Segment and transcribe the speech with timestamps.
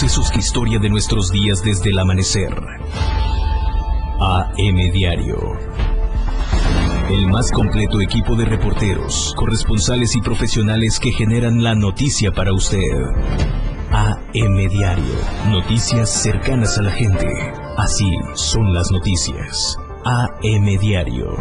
[0.00, 2.54] sucesos que historia de nuestros días desde el amanecer.
[4.18, 5.36] AM Diario.
[7.10, 12.96] El más completo equipo de reporteros, corresponsales y profesionales que generan la noticia para usted.
[13.92, 15.14] AM Diario.
[15.50, 17.28] Noticias cercanas a la gente.
[17.76, 19.76] Así son las noticias.
[20.06, 21.36] AM Diario.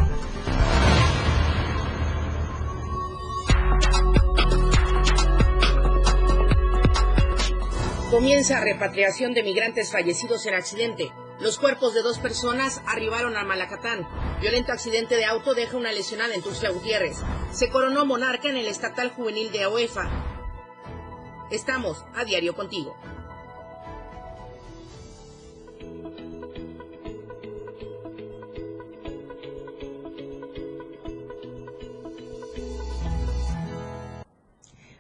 [8.20, 11.10] Comienza repatriación de migrantes fallecidos en accidente.
[11.40, 14.06] Los cuerpos de dos personas arribaron a Malacatán.
[14.42, 17.16] Violento accidente de auto deja una lesionada en Tuxtla Gutiérrez.
[17.54, 20.10] Se coronó monarca en el estatal juvenil de OEFA.
[21.50, 22.98] Estamos a diario contigo.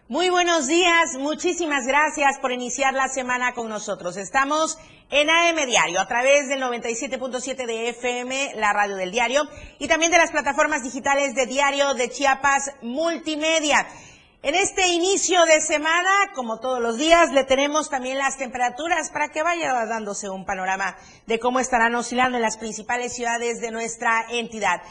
[0.09, 4.17] Muy buenos días, muchísimas gracias por iniciar la semana con nosotros.
[4.17, 4.79] Estamos
[5.11, 9.43] en AM Diario a través del 97.7 de FM, la radio del diario,
[9.77, 13.85] y también de las plataformas digitales de Diario de Chiapas Multimedia.
[14.41, 19.27] En este inicio de semana, como todos los días, le tenemos también las temperaturas para
[19.27, 20.95] que vaya dándose un panorama
[21.27, 24.81] de cómo estarán oscilando en las principales ciudades de nuestra entidad.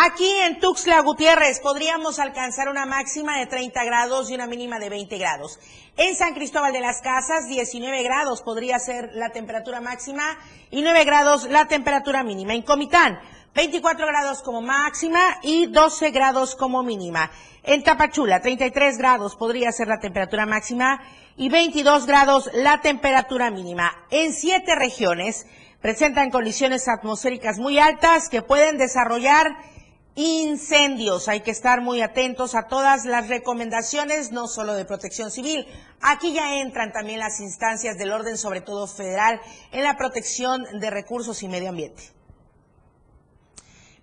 [0.00, 4.90] Aquí en Tuxtla Gutiérrez podríamos alcanzar una máxima de 30 grados y una mínima de
[4.90, 5.58] 20 grados.
[5.96, 10.38] En San Cristóbal de las Casas, 19 grados podría ser la temperatura máxima
[10.70, 12.54] y 9 grados la temperatura mínima.
[12.54, 13.18] En Comitán,
[13.56, 17.32] 24 grados como máxima y 12 grados como mínima.
[17.64, 21.02] En Tapachula, 33 grados podría ser la temperatura máxima
[21.36, 23.90] y 22 grados la temperatura mínima.
[24.12, 25.44] En siete regiones
[25.82, 29.56] presentan condiciones atmosféricas muy altas que pueden desarrollar
[30.14, 31.28] incendios.
[31.28, 35.66] Hay que estar muy atentos a todas las recomendaciones, no solo de protección civil.
[36.00, 39.40] Aquí ya entran también las instancias del orden, sobre todo federal,
[39.72, 42.18] en la protección de recursos y medio ambiente.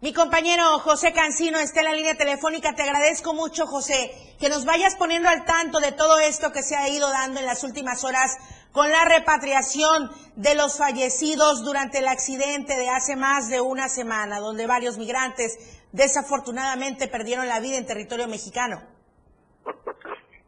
[0.01, 2.75] Mi compañero José Cancino está en la línea telefónica.
[2.75, 6.75] Te agradezco mucho, José, que nos vayas poniendo al tanto de todo esto que se
[6.75, 8.37] ha ido dando en las últimas horas
[8.71, 14.39] con la repatriación de los fallecidos durante el accidente de hace más de una semana,
[14.41, 15.57] donde varios migrantes
[15.95, 18.94] desafortunadamente perdieron la vida en territorio mexicano.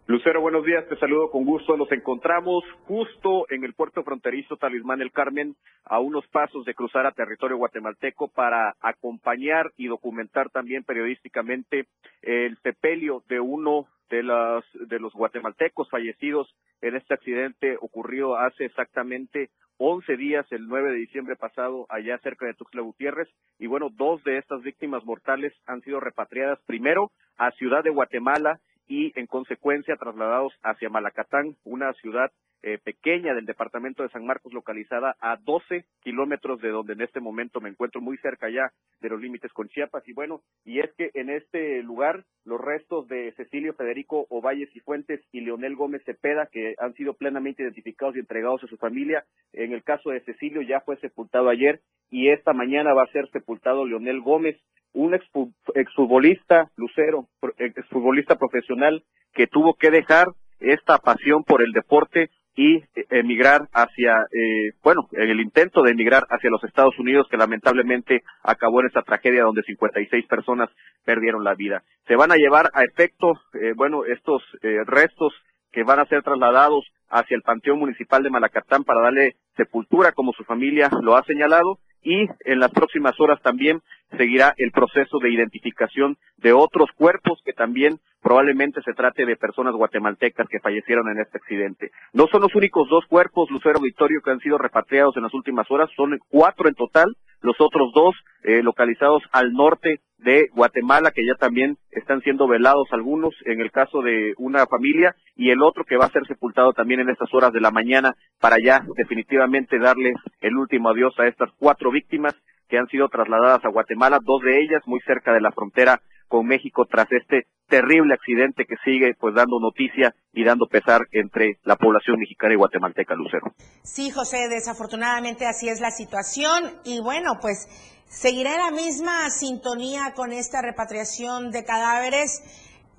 [0.10, 1.76] Lucero, buenos días, te saludo con gusto.
[1.76, 7.06] Nos encontramos justo en el puerto fronterizo Talismán El Carmen, a unos pasos de cruzar
[7.06, 11.88] a territorio guatemalteco para acompañar y documentar también periodísticamente
[12.22, 18.64] el sepelio de uno de, las, de los guatemaltecos fallecidos en este accidente ocurrido hace
[18.64, 23.28] exactamente 11 días, el 9 de diciembre pasado, allá cerca de Tuxtla Gutiérrez.
[23.60, 28.62] Y bueno, dos de estas víctimas mortales han sido repatriadas primero a Ciudad de Guatemala
[28.88, 32.32] y en consecuencia trasladados hacia Malacatán, una ciudad
[32.64, 37.20] eh, pequeña del departamento de San Marcos, localizada a 12 kilómetros de donde en este
[37.20, 40.08] momento me encuentro, muy cerca ya de los límites con Chiapas.
[40.08, 44.80] Y bueno, y es que en este lugar los restos de Cecilio Federico Ovalles y
[44.80, 49.24] Fuentes y Leonel Gómez Cepeda, que han sido plenamente identificados y entregados a su familia,
[49.54, 53.30] en el caso de Cecilio ya fue sepultado ayer y esta mañana va a ser
[53.32, 54.58] sepultado Leonel Gómez
[54.98, 57.28] un exfutbolista, Lucero,
[57.58, 59.04] exfutbolista profesional
[59.34, 60.28] que tuvo que dejar
[60.60, 66.24] esta pasión por el deporte y emigrar hacia, eh, bueno, en el intento de emigrar
[66.32, 70.70] hacia los Estados Unidos, que lamentablemente acabó en esta tragedia donde 56 personas
[71.06, 71.84] perdieron la vida.
[72.08, 75.32] Se van a llevar a efecto, eh, bueno, estos eh, restos
[75.72, 80.34] que van a ser trasladados hacia el Panteón Municipal de Malacatán para darle sepultura, como
[80.34, 83.82] su familia lo ha señalado, y en las próximas horas también
[84.18, 89.74] seguirá el proceso de identificación de otros cuerpos que también probablemente se trate de personas
[89.74, 91.92] guatemaltecas que fallecieron en este accidente.
[92.14, 95.70] No son los únicos dos cuerpos, Lucero Victorio, que han sido repatriados en las últimas
[95.70, 101.26] horas, son cuatro en total, los otros dos eh, localizados al norte de Guatemala, que
[101.26, 105.84] ya también están siendo velados algunos, en el caso de una familia, y el otro
[105.84, 109.78] que va a ser sepultado también en estas horas de la mañana para ya definitivamente
[109.78, 114.62] darles el último adiós a estas cuatro que han sido trasladadas a Guatemala, dos de
[114.62, 119.36] ellas muy cerca de la frontera con México tras este terrible accidente que sigue pues
[119.36, 123.54] dando noticia y dando pesar entre la población mexicana y guatemalteca, Lucero.
[123.84, 127.68] Sí, José, desafortunadamente así es la situación y bueno, pues
[128.10, 132.42] seguirá la misma sintonía con esta repatriación de cadáveres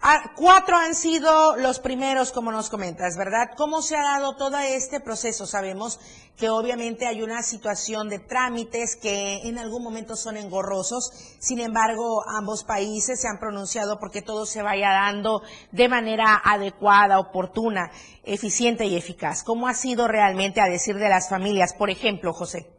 [0.00, 3.50] Ah, cuatro han sido los primeros, como nos comentas, ¿verdad?
[3.56, 5.44] ¿Cómo se ha dado todo este proceso?
[5.44, 5.98] Sabemos
[6.36, 11.10] que obviamente hay una situación de trámites que en algún momento son engorrosos.
[11.40, 15.42] Sin embargo, ambos países se han pronunciado porque todo se vaya dando
[15.72, 17.90] de manera adecuada, oportuna,
[18.22, 19.42] eficiente y eficaz.
[19.42, 22.77] ¿Cómo ha sido realmente a decir de las familias, por ejemplo, José?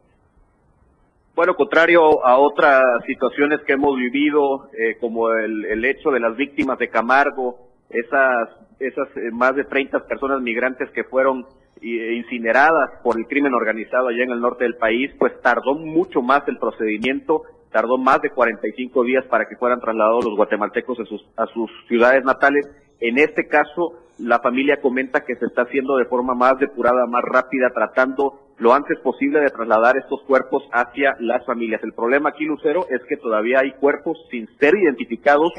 [1.40, 6.78] Bueno, contrario a otras situaciones que hemos vivido, eh, como el, hecho de las víctimas
[6.78, 7.56] de Camargo,
[7.88, 11.46] esas, esas eh, más de 30 personas migrantes que fueron
[11.80, 16.20] eh, incineradas por el crimen organizado allá en el norte del país, pues tardó mucho
[16.20, 21.06] más el procedimiento, tardó más de 45 días para que fueran trasladados los guatemaltecos a
[21.06, 22.68] sus, a sus ciudades natales.
[23.00, 27.22] En este caso, la familia comenta que se está haciendo de forma más depurada, más
[27.24, 31.82] rápida, tratando lo antes posible de trasladar estos cuerpos hacia las familias.
[31.82, 35.52] El problema aquí, Lucero, es que todavía hay cuerpos sin ser identificados,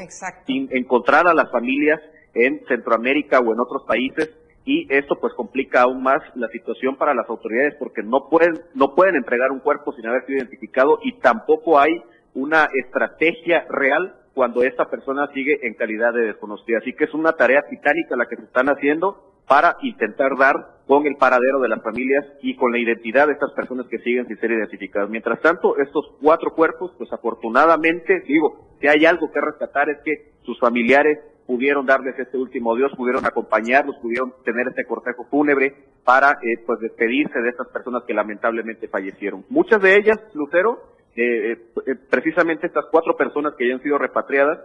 [0.46, 2.00] sin encontrar a las familias
[2.32, 4.30] en Centroamérica o en otros países
[4.64, 8.94] y esto pues complica aún más la situación para las autoridades porque no pueden no
[8.94, 12.00] pueden entregar un cuerpo sin haber sido identificado y tampoco hay
[12.34, 16.78] una estrategia real cuando esta persona sigue en calidad de desconocida.
[16.78, 20.54] Así que es una tarea titánica la que se están haciendo para intentar dar
[20.86, 24.26] con el paradero de las familias y con la identidad de estas personas que siguen
[24.26, 25.08] sin ser identificadas.
[25.08, 30.32] Mientras tanto, estos cuatro cuerpos, pues afortunadamente, digo, si hay algo que rescatar es que
[30.42, 35.74] sus familiares pudieron darles este último Dios, pudieron acompañarlos, pudieron tener este cortejo fúnebre
[36.04, 39.44] para eh, pues despedirse de estas personas que lamentablemente fallecieron.
[39.48, 40.82] Muchas de ellas, Lucero,
[41.14, 41.52] eh,
[41.86, 44.58] eh, precisamente estas cuatro personas que ya han sido repatriadas,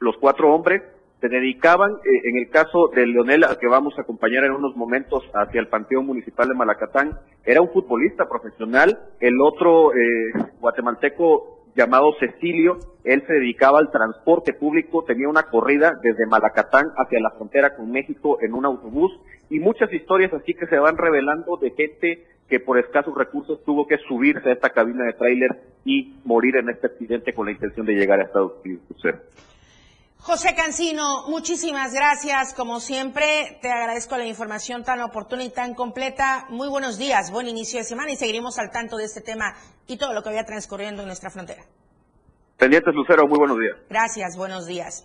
[0.00, 0.82] los cuatro hombres,
[1.20, 4.76] se dedicaban, eh, en el caso de Leonel, al que vamos a acompañar en unos
[4.76, 11.58] momentos hacia el Panteón Municipal de Malacatán, era un futbolista profesional, el otro eh, guatemalteco
[11.74, 17.30] llamado Cecilio, él se dedicaba al transporte público, tenía una corrida desde Malacatán hacia la
[17.30, 19.12] frontera con México en un autobús
[19.48, 23.86] y muchas historias así que se van revelando de gente que por escasos recursos tuvo
[23.86, 25.50] que subirse a esta cabina de tráiler
[25.84, 28.82] y morir en este accidente con la intención de llegar a Estados Unidos.
[30.20, 32.52] José Cancino, muchísimas gracias.
[32.54, 36.46] Como siempre, te agradezco la información tan oportuna y tan completa.
[36.50, 39.54] Muy buenos días, buen inicio de semana y seguiremos al tanto de este tema
[39.86, 41.64] y todo lo que vaya transcurriendo en nuestra frontera.
[42.56, 43.76] Pendientes, Lucero, muy buenos días.
[43.88, 45.04] Gracias, buenos días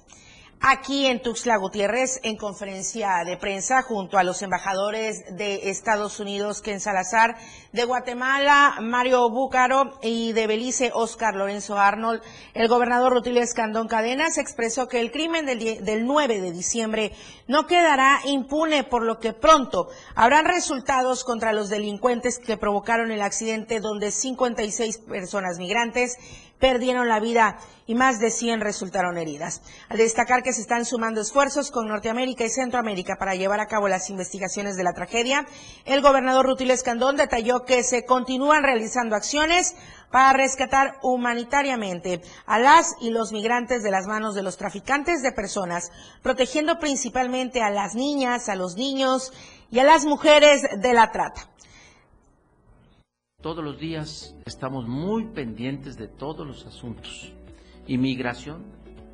[0.66, 6.62] aquí en Tuxtla Gutiérrez en conferencia de prensa junto a los embajadores de Estados Unidos,
[6.62, 7.36] Ken Salazar,
[7.74, 12.22] de Guatemala, Mario Búcaro y de Belice, Oscar Lorenzo Arnold.
[12.54, 17.12] El gobernador Rutilio Escandón Cadenas expresó que el crimen del, del 9 de diciembre
[17.46, 23.22] no quedará impune, por lo que pronto habrán resultados contra los delincuentes que provocaron el
[23.22, 26.18] accidente donde 56 personas migrantes
[26.64, 27.58] perdieron la vida
[27.88, 29.62] y más de 100 resultaron heridas.
[29.90, 33.90] Al destacar que se están sumando esfuerzos con Norteamérica y Centroamérica para llevar a cabo
[33.90, 35.46] las investigaciones de la tragedia,
[35.84, 39.76] el gobernador Rutil Escandón detalló que se continúan realizando acciones
[40.10, 45.34] para rescatar humanitariamente a las y los migrantes de las manos de los traficantes de
[45.34, 49.34] personas, protegiendo principalmente a las niñas, a los niños
[49.70, 51.50] y a las mujeres de la trata.
[53.44, 57.34] Todos los días estamos muy pendientes de todos los asuntos.
[57.88, 58.64] Inmigración,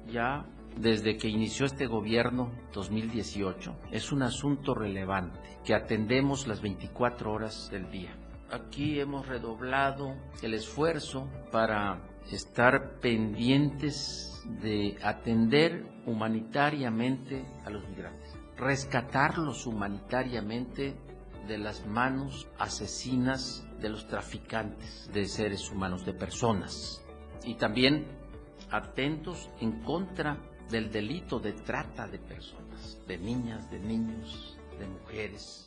[0.08, 0.46] ya
[0.78, 7.72] desde que inició este gobierno 2018, es un asunto relevante que atendemos las 24 horas
[7.72, 8.16] del día.
[8.52, 12.00] Aquí hemos redoblado el esfuerzo para
[12.32, 20.96] estar pendientes de atender humanitariamente a los migrantes, rescatarlos humanitariamente
[21.48, 27.02] de las manos asesinas de los traficantes de seres humanos, de personas.
[27.44, 28.08] Y también
[28.72, 30.38] atentos en contra
[30.70, 35.66] del delito de trata de personas, de niñas, de niños, de mujeres.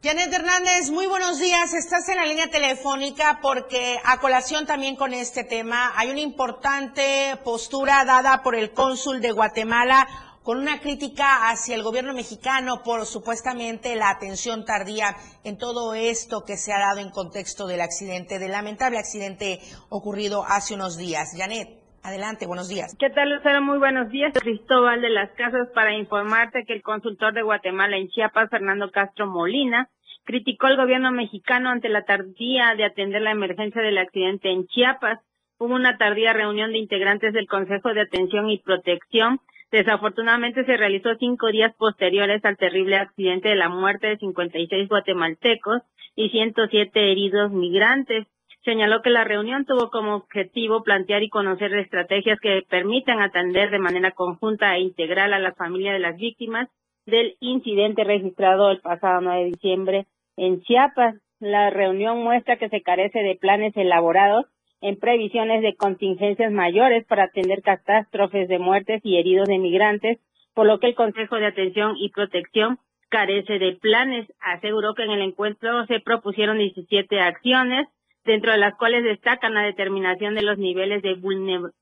[0.00, 1.74] Janet Hernández, muy buenos días.
[1.74, 7.36] Estás en la línea telefónica porque a colación también con este tema hay una importante
[7.42, 13.04] postura dada por el cónsul de Guatemala con una crítica hacia el gobierno mexicano por
[13.04, 15.08] supuestamente la atención tardía
[15.44, 19.58] en todo esto que se ha dado en contexto del accidente, del lamentable accidente
[19.90, 21.36] ocurrido hace unos días.
[21.36, 21.68] Janet.
[22.02, 22.96] Adelante, buenos días.
[22.98, 23.60] ¿Qué tal, Lucero?
[23.60, 24.32] Muy buenos días.
[24.40, 29.26] Cristóbal de las Casas para informarte que el consultor de Guatemala en Chiapas, Fernando Castro
[29.26, 29.90] Molina,
[30.24, 35.20] criticó al gobierno mexicano ante la tardía de atender la emergencia del accidente en Chiapas.
[35.58, 41.14] Hubo una tardía reunión de integrantes del Consejo de Atención y Protección Desafortunadamente se realizó
[41.16, 45.82] cinco días posteriores al terrible accidente de la muerte de 56 guatemaltecos
[46.16, 48.26] y 107 heridos migrantes.
[48.64, 53.78] señaló que la reunión tuvo como objetivo plantear y conocer estrategias que permitan atender de
[53.78, 56.68] manera conjunta e integral a la familia de las víctimas
[57.06, 60.06] del incidente registrado el pasado 9 de diciembre
[60.36, 61.14] en Chiapas.
[61.40, 64.46] La reunión muestra que se carece de planes elaborados
[64.80, 70.18] en previsiones de contingencias mayores para atender catástrofes de muertes y heridos de migrantes,
[70.54, 74.26] por lo que el Consejo de Atención y Protección carece de planes.
[74.40, 77.88] Aseguró que en el encuentro se propusieron 17 acciones,
[78.24, 81.14] dentro de las cuales destacan la determinación de los niveles de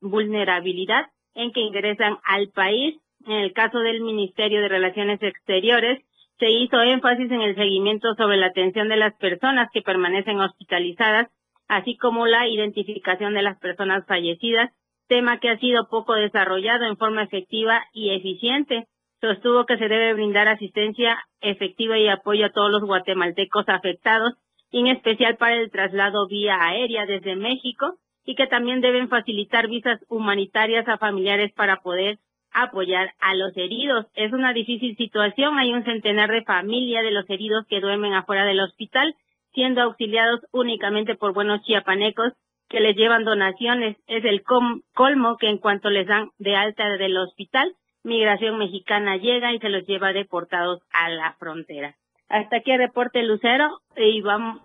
[0.00, 2.96] vulnerabilidad en que ingresan al país.
[3.26, 6.00] En el caso del Ministerio de Relaciones Exteriores,
[6.38, 11.28] se hizo énfasis en el seguimiento sobre la atención de las personas que permanecen hospitalizadas,
[11.68, 14.70] así como la identificación de las personas fallecidas,
[15.08, 18.86] tema que ha sido poco desarrollado en forma efectiva y eficiente
[19.20, 24.34] sostuvo que se debe brindar asistencia efectiva y apoyo a todos los guatemaltecos afectados,
[24.72, 27.94] en especial para el traslado vía aérea desde México,
[28.24, 32.18] y que también deben facilitar visas humanitarias a familiares para poder
[32.52, 34.06] apoyar a los heridos.
[34.14, 35.58] Es una difícil situación.
[35.58, 39.14] Hay un centenar de familias de los heridos que duermen afuera del hospital,
[39.56, 42.34] siendo auxiliados únicamente por buenos chiapanecos
[42.68, 43.96] que les llevan donaciones.
[44.06, 49.54] Es el colmo que en cuanto les dan de alta del hospital, migración mexicana llega
[49.54, 51.96] y se los lleva deportados a la frontera.
[52.28, 54.60] Hasta aquí el reporte Lucero y vamos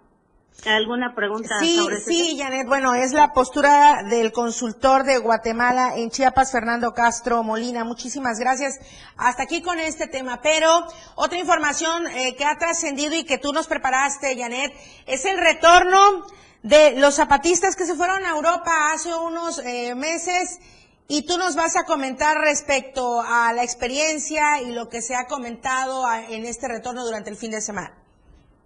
[0.65, 5.95] ¿Alguna pregunta sí, sobre este Sí, Janet, bueno, es la postura del consultor de Guatemala
[5.95, 7.83] en Chiapas, Fernando Castro Molina.
[7.83, 8.79] Muchísimas gracias.
[9.17, 10.39] Hasta aquí con este tema.
[10.41, 14.71] Pero otra información eh, que ha trascendido y que tú nos preparaste, Janet,
[15.07, 16.27] es el retorno
[16.61, 20.59] de los zapatistas que se fueron a Europa hace unos eh, meses
[21.07, 25.25] y tú nos vas a comentar respecto a la experiencia y lo que se ha
[25.25, 28.00] comentado en este retorno durante el fin de semana.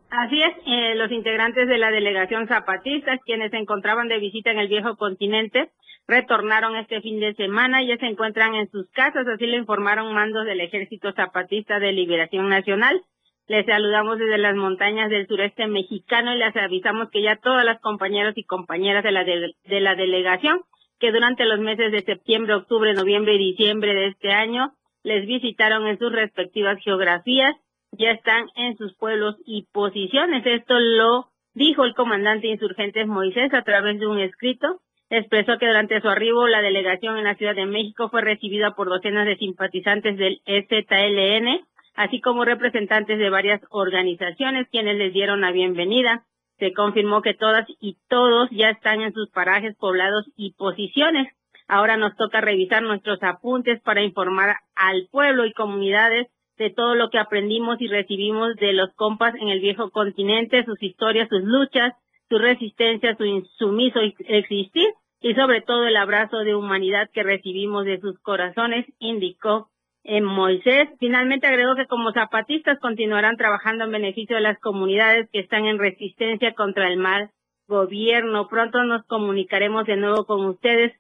[0.10, 4.60] Así es, eh, los integrantes de la delegación zapatista, quienes se encontraban de visita en
[4.60, 5.72] el viejo continente,
[6.08, 10.14] retornaron este fin de semana y ya se encuentran en sus casas, así lo informaron
[10.14, 13.02] mandos del Ejército Zapatista de Liberación Nacional.
[13.48, 17.80] Les saludamos desde las montañas del sureste mexicano y les avisamos que ya todas las
[17.80, 20.62] compañeros y compañeras de la, de la delegación
[21.00, 25.88] que durante los meses de septiembre, octubre, noviembre y diciembre de este año les visitaron
[25.88, 27.56] en sus respectivas geografías,
[27.92, 30.46] ya están en sus pueblos y posiciones.
[30.46, 34.82] Esto lo dijo el comandante insurgentes Moisés a través de un escrito.
[35.10, 38.90] Expresó que durante su arribo la delegación en la Ciudad de México fue recibida por
[38.90, 41.66] docenas de simpatizantes del EZLN,
[41.96, 46.26] así como representantes de varias organizaciones quienes les dieron la bienvenida
[46.60, 51.28] se confirmó que todas y todos ya están en sus parajes poblados y posiciones.
[51.68, 57.10] Ahora nos toca revisar nuestros apuntes para informar al pueblo y comunidades de todo lo
[57.10, 61.94] que aprendimos y recibimos de los compas en el viejo continente, sus historias, sus luchas,
[62.30, 64.88] su resistencia, su insumiso existir
[65.22, 69.70] y sobre todo el abrazo de humanidad que recibimos de sus corazones, indicó
[70.04, 70.88] en Moisés.
[71.00, 75.80] Finalmente agregó que como zapatistas continuarán trabajando en beneficio de las comunidades que están en
[75.80, 77.32] resistencia contra el mal
[77.68, 78.48] gobierno.
[78.48, 80.94] Pronto nos comunicaremos de nuevo con ustedes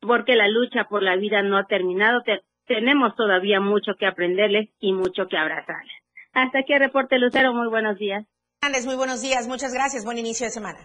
[0.00, 2.22] porque la lucha por la vida no ha terminado.
[2.66, 5.92] Tenemos todavía mucho que aprenderles y mucho que abrazarles.
[6.32, 7.52] Hasta aquí el reporte Lucero.
[7.52, 8.24] Muy buenos días.
[8.86, 9.48] Muy buenos días.
[9.48, 10.04] Muchas gracias.
[10.04, 10.78] Buen inicio de semana.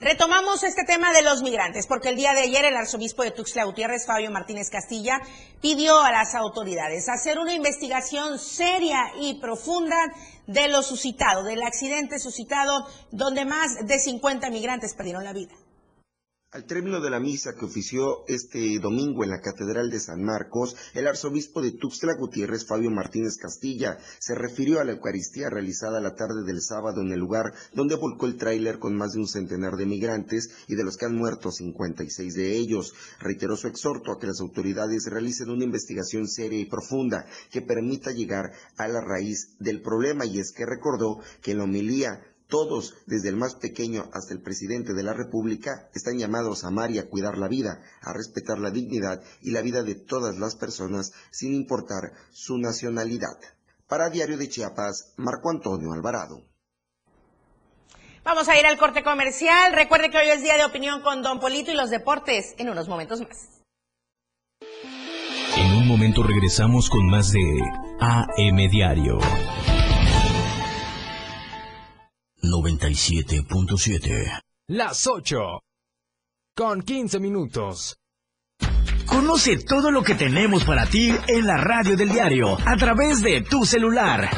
[0.00, 3.64] Retomamos este tema de los migrantes, porque el día de ayer el arzobispo de Tuxtla
[3.64, 5.20] Gutiérrez, Fabio Martínez Castilla,
[5.60, 9.96] pidió a las autoridades hacer una investigación seria y profunda
[10.46, 15.52] de lo suscitado, del accidente suscitado, donde más de 50 migrantes perdieron la vida.
[16.52, 20.76] Al término de la misa que ofició este domingo en la Catedral de San Marcos,
[20.92, 26.14] el arzobispo de Tuxtla Gutiérrez, Fabio Martínez Castilla, se refirió a la Eucaristía realizada la
[26.14, 29.76] tarde del sábado en el lugar donde volcó el tráiler con más de un centenar
[29.76, 32.92] de migrantes y de los que han muerto 56 de ellos.
[33.18, 38.10] Reiteró su exhorto a que las autoridades realicen una investigación seria y profunda que permita
[38.12, 42.20] llegar a la raíz del problema y es que recordó que en la homilía
[42.52, 46.90] todos, desde el más pequeño hasta el presidente de la República, están llamados a amar
[46.90, 50.54] y a cuidar la vida, a respetar la dignidad y la vida de todas las
[50.54, 53.38] personas, sin importar su nacionalidad.
[53.88, 56.42] Para Diario de Chiapas, Marco Antonio Alvarado.
[58.22, 59.72] Vamos a ir al corte comercial.
[59.72, 62.86] Recuerde que hoy es día de opinión con Don Polito y los deportes en unos
[62.86, 63.62] momentos más.
[65.56, 67.40] En un momento regresamos con más de
[67.98, 69.18] AM Diario.
[72.42, 74.40] 97.7.
[74.68, 75.36] Las 8.
[76.56, 77.96] Con 15 minutos.
[79.06, 83.42] Conoce todo lo que tenemos para ti en la radio del diario a través de
[83.42, 84.28] tu celular.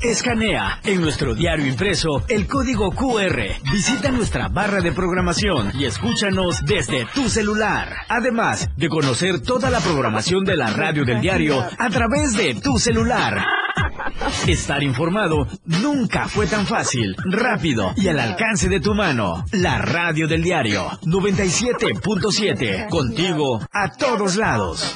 [0.00, 3.40] Escanea en nuestro diario impreso el código QR.
[3.70, 7.94] Visita nuestra barra de programación y escúchanos desde tu celular.
[8.08, 12.78] Además de conocer toda la programación de la radio del diario a través de tu
[12.78, 13.63] celular.
[14.46, 19.44] Estar informado nunca fue tan fácil, rápido y al alcance de tu mano.
[19.52, 22.88] La radio del diario 97.7.
[22.90, 24.94] Contigo a todos lados.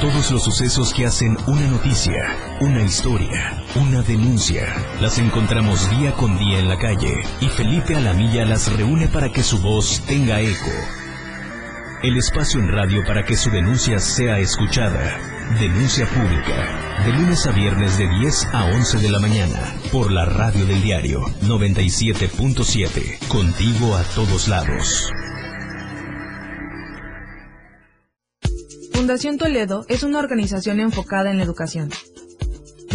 [0.00, 4.66] Todos los sucesos que hacen una noticia, una historia, una denuncia,
[5.00, 9.42] las encontramos día con día en la calle y Felipe Alamilla las reúne para que
[9.42, 10.70] su voz tenga eco.
[12.02, 15.35] El espacio en radio para que su denuncia sea escuchada.
[15.54, 17.04] Denuncia pública.
[17.06, 19.74] De lunes a viernes de 10 a 11 de la mañana.
[19.92, 23.26] Por la radio del diario 97.7.
[23.28, 25.08] Contigo a todos lados.
[28.92, 31.90] Fundación Toledo es una organización enfocada en la educación.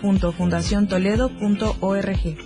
[0.00, 2.36] www.fundaciontoledo.org.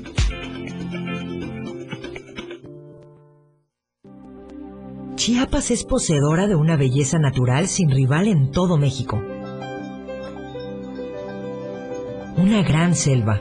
[5.16, 9.22] Chiapas es poseedora de una belleza natural sin rival en todo México.
[12.36, 13.40] Una gran selva,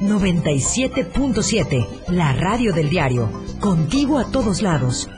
[0.00, 5.08] 97.7, la radio del diario, contigo a todos lados.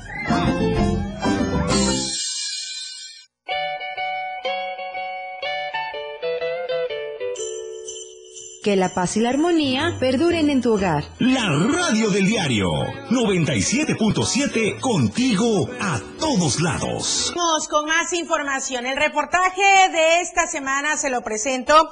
[8.63, 11.05] Que la paz y la armonía perduren en tu hogar.
[11.19, 12.69] La radio del diario
[13.11, 17.33] 97.7 contigo a todos lados.
[17.35, 18.87] Vamos con más información.
[18.87, 21.89] El reportaje de esta semana se lo presento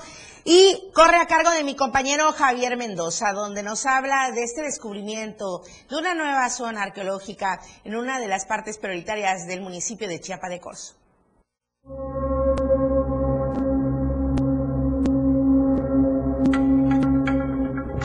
[0.48, 5.62] y corre a cargo de mi compañero Javier Mendoza, donde nos habla de este descubrimiento
[5.90, 10.48] de una nueva zona arqueológica en una de las partes prioritarias del municipio de Chiapa
[10.48, 10.94] de Corzo.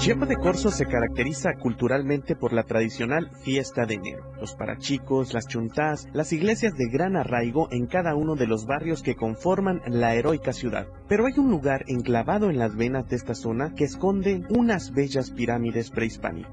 [0.01, 5.47] Chiapa de Corzo se caracteriza culturalmente por la tradicional fiesta de enero, los parachicos, las
[5.47, 10.15] chuntás, las iglesias de gran arraigo en cada uno de los barrios que conforman la
[10.15, 10.87] heroica ciudad.
[11.07, 15.29] Pero hay un lugar enclavado en las venas de esta zona que esconde unas bellas
[15.29, 16.51] pirámides prehispánicas.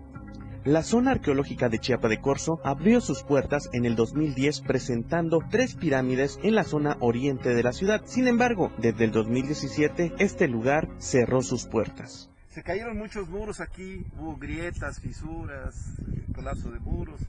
[0.64, 5.74] La zona arqueológica de Chiapa de Corzo abrió sus puertas en el 2010 presentando tres
[5.74, 8.02] pirámides en la zona oriente de la ciudad.
[8.04, 12.27] Sin embargo, desde el 2017 este lugar cerró sus puertas
[12.58, 15.92] se cayeron muchos muros aquí, hubo grietas, fisuras,
[16.34, 17.20] colapso de muros,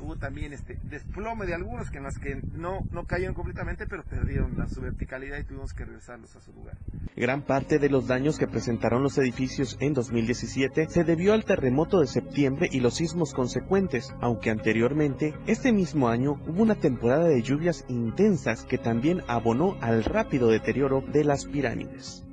[0.00, 4.04] hubo también este desplome de algunos que en las que no, no cayeron completamente, pero
[4.04, 6.78] perdieron la, su verticalidad y tuvimos que regresarlos a su lugar.
[7.14, 12.00] Gran parte de los daños que presentaron los edificios en 2017 se debió al terremoto
[12.00, 17.42] de septiembre y los sismos consecuentes, aunque anteriormente, este mismo año, hubo una temporada de
[17.42, 22.24] lluvias intensas que también abonó al rápido deterioro de las pirámides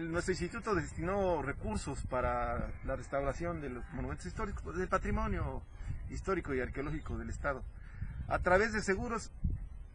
[0.00, 5.62] nuestro instituto destinó recursos para la restauración de los monumentos históricos, del patrimonio
[6.10, 7.62] histórico y arqueológico del Estado.
[8.28, 9.30] A través de seguros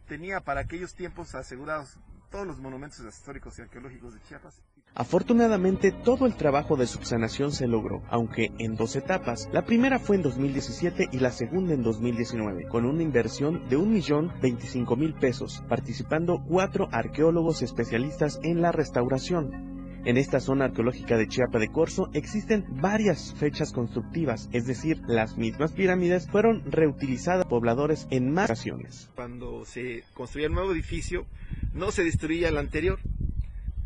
[0.06, 1.98] tenía para aquellos tiempos asegurados
[2.30, 4.62] todos los monumentos históricos y arqueológicos de Chiapas.
[4.94, 9.48] Afortunadamente, todo el trabajo de subsanación se logró, aunque en dos etapas.
[9.52, 15.18] La primera fue en 2017 y la segunda en 2019, con una inversión de 1.025.000
[15.18, 19.81] pesos, participando cuatro arqueólogos especialistas en la restauración.
[20.04, 25.36] En esta zona arqueológica de Chiapa de Corzo existen varias fechas constructivas, es decir, las
[25.36, 29.08] mismas pirámides fueron reutilizadas por pobladores en más ocasiones.
[29.14, 31.24] Cuando se construía el nuevo edificio,
[31.72, 32.98] no se destruía el anterior,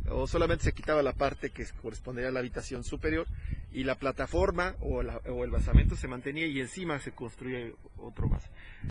[0.08, 3.26] o solamente se quitaba la parte que correspondería a la habitación superior
[3.70, 8.42] y la plataforma o, o, el basamento se mantenía y encima se construía otro más.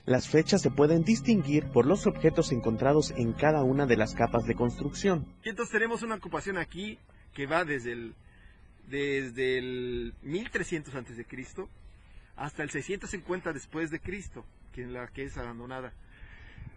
[0.06, 4.46] Las fechas se pueden distinguir por los objetos encontrados en cada una de las capas
[4.46, 5.26] de construcción.
[5.44, 7.00] Y entonces tenemos una ocupación aquí
[7.36, 8.16] que va desde el
[8.88, 11.70] desde el 1300 antes de Cristo
[12.36, 15.94] hasta el 650 después de Cristo, que es la que es abandonada.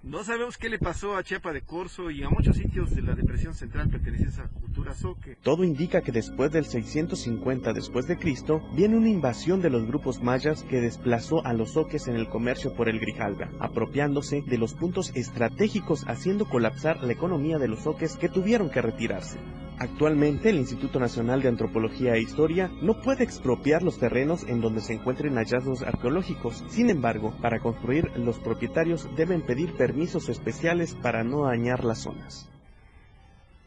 [0.05, 3.15] No sabemos qué le pasó a Chiapa de Corzo y a muchos sitios de la
[3.15, 5.37] depresión central pertenecientes a cultura zoque.
[5.43, 10.23] Todo indica que después del 650 después de Cristo viene una invasión de los grupos
[10.23, 14.75] mayas que desplazó a los zoques en el comercio por el Grijalva, apropiándose de los
[14.75, 19.39] puntos estratégicos haciendo colapsar la economía de los zoques que tuvieron que retirarse.
[19.81, 24.81] Actualmente el Instituto Nacional de Antropología e Historia no puede expropiar los terrenos en donde
[24.81, 26.65] se encuentren hallazgos arqueológicos.
[26.69, 32.47] Sin embargo, para construir los propietarios deben pedir permisos especiales para no dañar las zonas.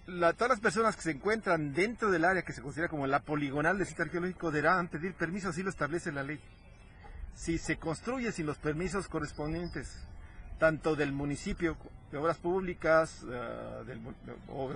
[0.05, 3.21] La, todas las personas que se encuentran dentro del área que se considera como la
[3.21, 6.39] poligonal del sitio arqueológico deberán pedir permiso, así lo establece la ley.
[7.33, 10.05] Si se construye sin los permisos correspondientes,
[10.59, 11.75] tanto del municipio
[12.11, 13.99] de obras públicas, uh, del,
[14.47, 14.69] o,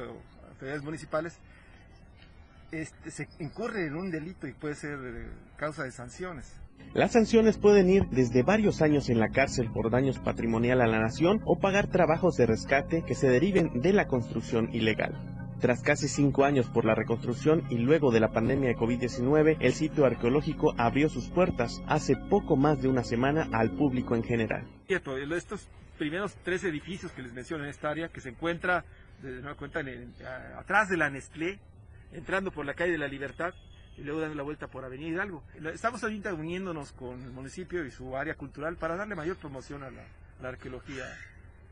[0.49, 1.37] autoridades municipales,
[2.71, 5.27] este, se incurre en un delito y puede ser eh,
[5.57, 6.51] causa de sanciones.
[6.95, 10.97] Las sanciones pueden ir desde varios años en la cárcel por daños patrimonial a la
[10.97, 15.13] nación o pagar trabajos de rescate que se deriven de la construcción ilegal.
[15.59, 19.73] Tras casi cinco años por la reconstrucción y luego de la pandemia de COVID-19, el
[19.73, 24.65] sitio arqueológico abrió sus puertas hace poco más de una semana al público en general.
[24.87, 28.85] Cierto, estos primeros tres edificios que les menciono en esta área, que se encuentra
[29.21, 30.13] de nueva cuenta en,
[30.57, 31.59] atrás de la Nestlé,
[32.13, 33.53] entrando por la calle de la Libertad
[33.97, 35.43] y luego dando la vuelta por Avenida Hidalgo.
[35.73, 39.91] Estamos ahorita uniéndonos con el municipio y su área cultural para darle mayor promoción a
[39.91, 41.05] la, arqueología,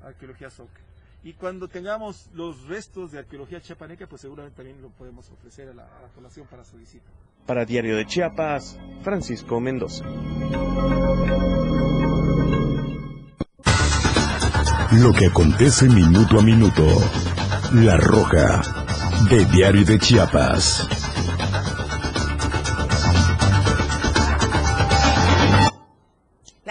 [0.03, 0.81] arqueología Soque.
[1.23, 5.73] Y cuando tengamos los restos de arqueología chiapaneca, pues seguramente también lo podemos ofrecer a
[5.73, 7.05] la, a la población para su visita.
[7.45, 10.03] Para Diario de Chiapas, Francisco Mendoza.
[14.91, 16.85] Lo que acontece minuto a minuto.
[17.73, 18.61] La Roja,
[19.29, 21.02] de Diario de Chiapas.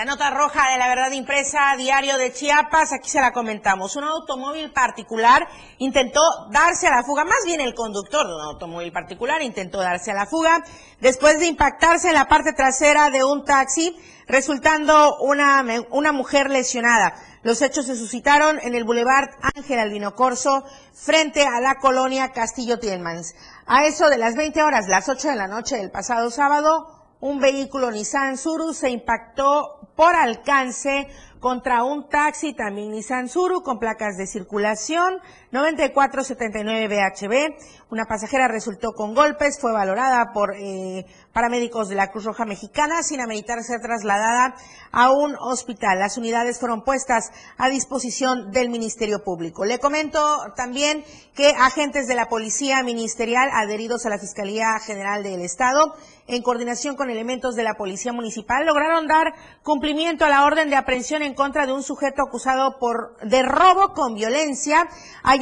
[0.03, 3.95] La nota roja de la verdad impresa, diario de Chiapas, aquí se la comentamos.
[3.95, 5.47] Un automóvil particular
[5.79, 10.11] intentó darse a la fuga, más bien el conductor de un automóvil particular intentó darse
[10.11, 10.65] a la fuga
[11.01, 17.15] después de impactarse en la parte trasera de un taxi, resultando una, una mujer lesionada.
[17.45, 22.81] Los hechos se suscitaron en el Boulevard Ángel Albino Corso, frente a la colonia Castillo
[22.81, 23.37] Tielmans.
[23.67, 26.89] A eso de las 20 horas, las 8 de la noche del pasado sábado,
[27.23, 31.09] un vehículo Nissan Suru se impactó por alcance
[31.41, 35.21] contra un taxi también Nissan Suru con placas de circulación
[35.53, 37.91] 9479 BHB.
[37.91, 43.03] Una pasajera resultó con golpes, fue valorada por eh, paramédicos de la Cruz Roja Mexicana
[43.03, 44.55] sin ameritar ser trasladada
[44.93, 45.99] a un hospital.
[45.99, 49.67] Las unidades fueron puestas a disposición del Ministerio Público.
[49.67, 50.21] Le comento
[50.57, 55.95] también que agentes de la Policía Ministerial adheridos a la Fiscalía General del Estado
[56.29, 60.77] en coordinación con elementos de la Policía Municipal, lograron dar cumplimiento a la orden de
[60.77, 64.89] aprehensión en contra de un sujeto acusado por de robo con violencia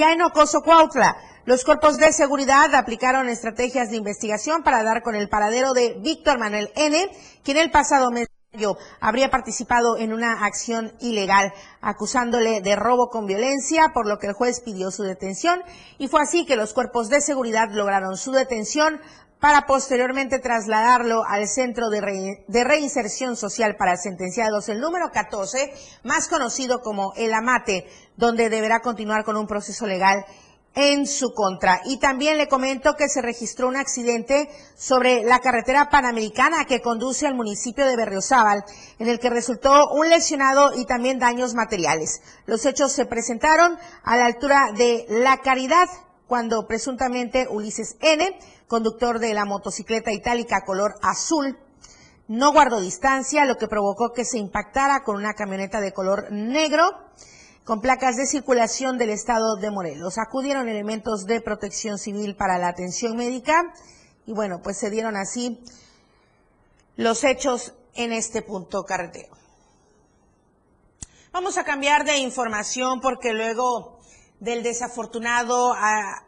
[0.02, 1.16] allá en Ocoso, Cuautla.
[1.44, 6.38] Los cuerpos de seguridad aplicaron estrategias de investigación para dar con el paradero de Víctor
[6.38, 7.10] Manuel N.,
[7.44, 13.10] quien el pasado mes de mayo habría participado en una acción ilegal, acusándole de robo
[13.10, 15.60] con violencia, por lo que el juez pidió su detención,
[15.98, 19.00] y fue así que los cuerpos de seguridad lograron su detención
[19.40, 25.72] para posteriormente trasladarlo al Centro de, Re de, Reinserción Social para Sentenciados, el número 14,
[26.04, 30.26] más conocido como el AMATE, donde deberá continuar con un proceso legal
[30.74, 31.80] en su contra.
[31.86, 37.26] Y también le comento que se registró un accidente sobre la carretera panamericana que conduce
[37.26, 38.62] al municipio de Berriozábal,
[38.98, 42.20] en el que resultó un lesionado y también daños materiales.
[42.46, 45.88] Los hechos se presentaron a la altura de La Caridad,
[46.26, 48.38] cuando presuntamente Ulises N.,
[48.70, 51.58] conductor de la motocicleta itálica color azul,
[52.28, 56.84] no guardó distancia, lo que provocó que se impactara con una camioneta de color negro
[57.64, 60.18] con placas de circulación del estado de Morelos.
[60.18, 63.74] Acudieron elementos de protección civil para la atención médica
[64.24, 65.60] y bueno, pues se dieron así
[66.94, 69.36] los hechos en este punto carretero.
[71.32, 73.99] Vamos a cambiar de información porque luego
[74.40, 75.74] del desafortunado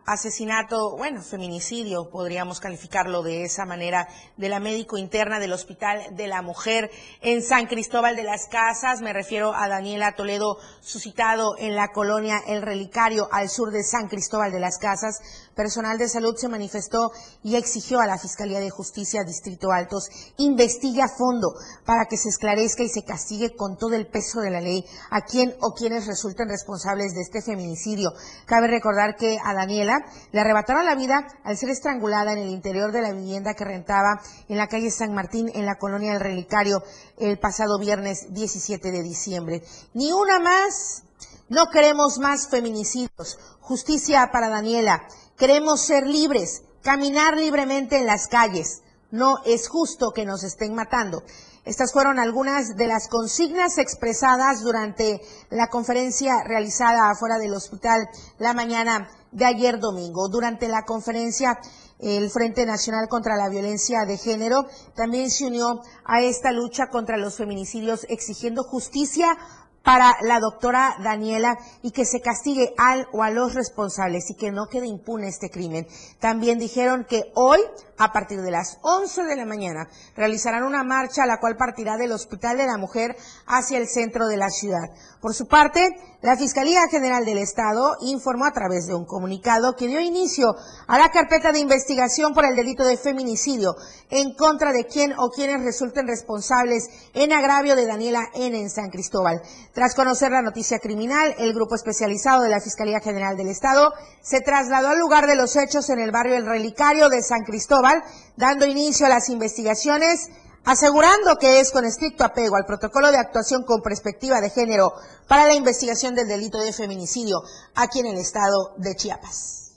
[0.04, 6.26] asesinato, bueno, feminicidio, podríamos calificarlo de esa manera, de la médico interna del Hospital de
[6.26, 6.90] la Mujer
[7.22, 9.00] en San Cristóbal de las Casas.
[9.00, 14.08] Me refiero a Daniela Toledo, suscitado en la colonia El Relicario, al sur de San
[14.08, 15.18] Cristóbal de las Casas.
[15.54, 21.00] Personal de salud se manifestó y exigió a la Fiscalía de Justicia Distrito Altos investigue
[21.00, 21.54] a fondo
[21.86, 25.22] para que se esclarezca y se castigue con todo el peso de la ley a
[25.22, 28.01] quien o quienes resulten responsables de este feminicidio
[28.46, 32.92] Cabe recordar que a Daniela le arrebataron la vida al ser estrangulada en el interior
[32.92, 36.82] de la vivienda que rentaba en la calle San Martín, en la colonia del Relicario,
[37.18, 39.62] el pasado viernes 17 de diciembre.
[39.94, 41.04] Ni una más.
[41.48, 43.38] No queremos más feminicidios.
[43.60, 45.06] Justicia para Daniela.
[45.36, 48.82] Queremos ser libres, caminar libremente en las calles.
[49.10, 51.22] No es justo que nos estén matando.
[51.64, 58.52] Estas fueron algunas de las consignas expresadas durante la conferencia realizada afuera del hospital la
[58.52, 60.28] mañana de ayer domingo.
[60.28, 61.60] Durante la conferencia,
[62.00, 67.16] el Frente Nacional contra la Violencia de Género también se unió a esta lucha contra
[67.16, 69.38] los feminicidios exigiendo justicia
[69.82, 74.52] para la doctora Daniela y que se castigue al o a los responsables y que
[74.52, 75.86] no quede impune este crimen.
[76.20, 77.60] También dijeron que hoy,
[78.02, 82.10] a partir de las 11 de la mañana, realizarán una marcha la cual partirá del
[82.10, 84.90] Hospital de la Mujer hacia el centro de la ciudad.
[85.20, 85.88] Por su parte,
[86.20, 90.54] la Fiscalía General del Estado informó a través de un comunicado que dio inicio
[90.86, 93.74] a la carpeta de investigación por el delito de feminicidio
[94.10, 98.60] en contra de quien o quienes resulten responsables en agravio de Daniela N.
[98.60, 99.42] en San Cristóbal.
[99.74, 104.40] Tras conocer la noticia criminal, el grupo especializado de la Fiscalía General del Estado se
[104.40, 107.91] trasladó al lugar de los hechos en el barrio El Relicario de San Cristóbal,
[108.36, 110.28] dando inicio a las investigaciones
[110.64, 114.92] asegurando que es con estricto apego al protocolo de actuación con perspectiva de género
[115.28, 117.42] para la investigación del delito de feminicidio
[117.74, 119.72] aquí en el estado de Chiapas.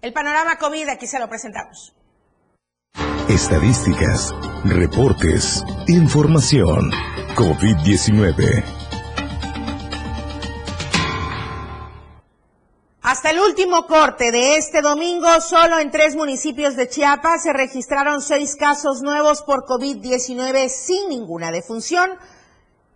[0.00, 1.94] El panorama COVID aquí se lo presentamos.
[3.28, 4.32] Estadísticas,
[4.64, 6.90] reportes, información.
[7.36, 8.79] COVID-19.
[13.20, 18.22] Hasta el último corte de este domingo, solo en tres municipios de Chiapas se registraron
[18.22, 22.12] seis casos nuevos por COVID-19 sin ninguna defunción.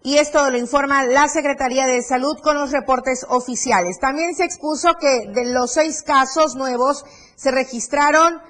[0.03, 4.01] Y esto lo informa la Secretaría de Salud con los reportes oficiales.
[4.01, 7.05] También se expuso que de los seis casos nuevos
[7.37, 8.41] se registraron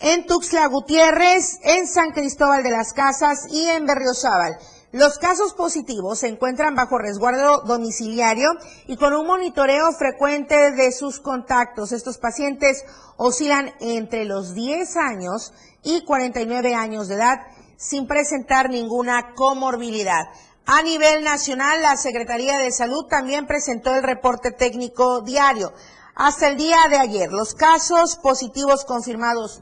[0.00, 4.58] en Tuxtla Gutiérrez, en San Cristóbal de las Casas y en Berriozábal.
[4.94, 8.48] Los casos positivos se encuentran bajo resguardo domiciliario
[8.86, 11.90] y con un monitoreo frecuente de sus contactos.
[11.90, 12.84] Estos pacientes
[13.16, 15.52] oscilan entre los 10 años
[15.82, 17.40] y 49 años de edad
[17.76, 20.28] sin presentar ninguna comorbilidad.
[20.64, 25.72] A nivel nacional, la Secretaría de Salud también presentó el reporte técnico diario.
[26.14, 29.60] Hasta el día de ayer, los casos positivos confirmados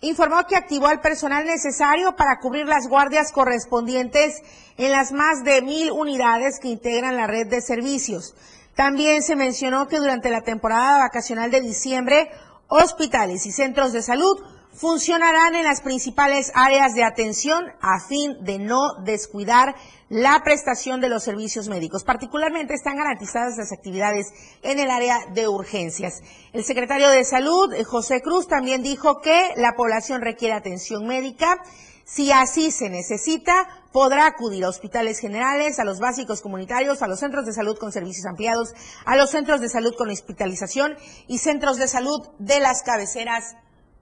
[0.02, 4.44] informó que activó al personal necesario para cubrir las guardias correspondientes
[4.78, 8.36] en las más de mil unidades que integran la red de servicios.
[8.76, 12.30] También se mencionó que durante la temporada vacacional de diciembre
[12.68, 14.38] hospitales y centros de salud
[14.76, 19.76] funcionarán en las principales áreas de atención a fin de no descuidar
[20.10, 22.04] la prestación de los servicios médicos.
[22.04, 24.28] Particularmente están garantizadas las actividades
[24.64, 26.22] en el área de urgencias.
[26.54, 31.58] El secretario de Salud, José Cruz, también dijo que la población requiere atención médica
[32.06, 37.20] si así se necesita, podrá acudir a hospitales generales, a los básicos comunitarios, a los
[37.20, 38.74] centros de salud con servicios ampliados,
[39.06, 40.96] a los centros de salud con hospitalización
[41.28, 43.56] y centros de salud de las cabeceras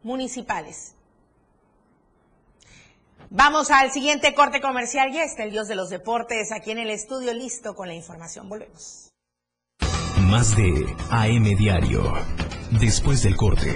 [0.04, 0.96] municipales.
[3.30, 6.92] Vamos al siguiente corte comercial y está el dios de los deportes aquí en el
[6.92, 8.50] estudio listo con la información.
[8.50, 9.12] Volvemos.
[10.20, 12.14] Más de AM Diario.
[12.80, 13.76] Después del corte.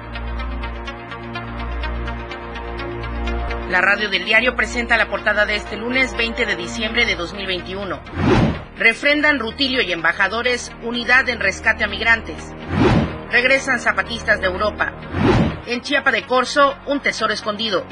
[3.71, 8.01] La radio del diario presenta la portada de este lunes 20 de diciembre de 2021.
[8.75, 12.53] Refrendan Rutilio y embajadores unidad en rescate a migrantes.
[13.31, 14.91] Regresan zapatistas de Europa.
[15.67, 17.85] En Chiapa de Corzo, un tesoro escondido.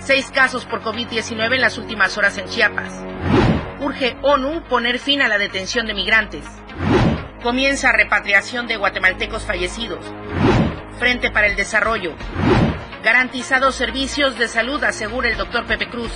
[0.00, 2.92] Seis casos por COVID-19 en las últimas horas en Chiapas.
[3.78, 6.44] Urge ONU poner fin a la detención de migrantes.
[7.44, 10.04] Comienza repatriación de guatemaltecos fallecidos.
[10.98, 12.16] Frente para el Desarrollo.
[13.06, 16.10] Garantizados servicios de salud, asegura el doctor Pepe Cruz.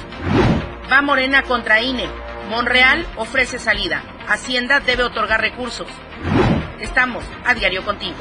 [0.90, 2.09] Va Morena contra INE.
[2.48, 4.03] Monreal ofrece salida.
[4.26, 5.87] Hacienda debe otorgar recursos.
[6.81, 8.16] Estamos a diario contigo.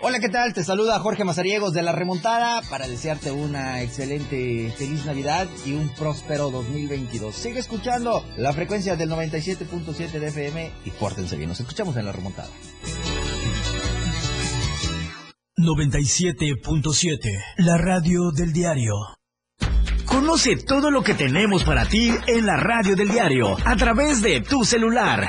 [0.00, 0.54] Hola, ¿qué tal?
[0.54, 5.88] Te saluda Jorge Mazariegos de La Remontada para desearte una excelente feliz Navidad y un
[5.88, 7.34] próspero 2022.
[7.34, 11.48] Sigue escuchando la frecuencia del 97.7 de FM y pórtense bien.
[11.48, 12.48] Nos escuchamos en La Remontada.
[15.56, 17.18] 97.7,
[17.56, 18.92] la radio del diario.
[20.04, 24.42] Conoce todo lo que tenemos para ti en la radio del diario a través de
[24.42, 25.28] tu celular.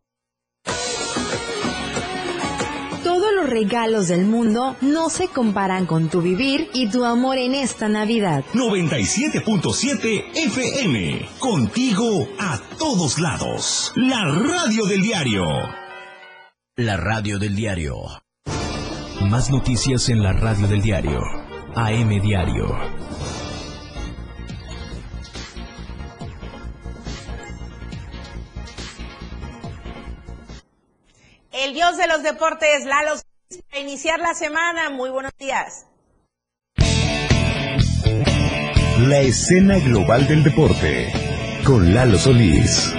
[3.51, 8.43] Regalos del mundo no se comparan con tu vivir y tu amor en esta Navidad.
[8.53, 11.29] 97.7 FM.
[11.37, 13.91] Contigo a todos lados.
[13.95, 15.43] La radio del diario.
[16.77, 17.97] La radio del diario.
[19.29, 21.19] Más noticias en la radio del diario.
[21.75, 23.01] AM Diario.
[31.51, 33.15] El dios de los deportes, Lalo,
[33.59, 34.89] para iniciar la semana.
[34.89, 35.87] Muy buenos días.
[38.99, 41.11] La escena global del deporte.
[41.65, 42.93] Con Lalo Solís.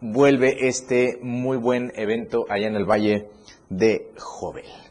[0.02, 3.30] vuelve este muy buen evento allá en el Valle
[3.70, 4.87] de Jovel.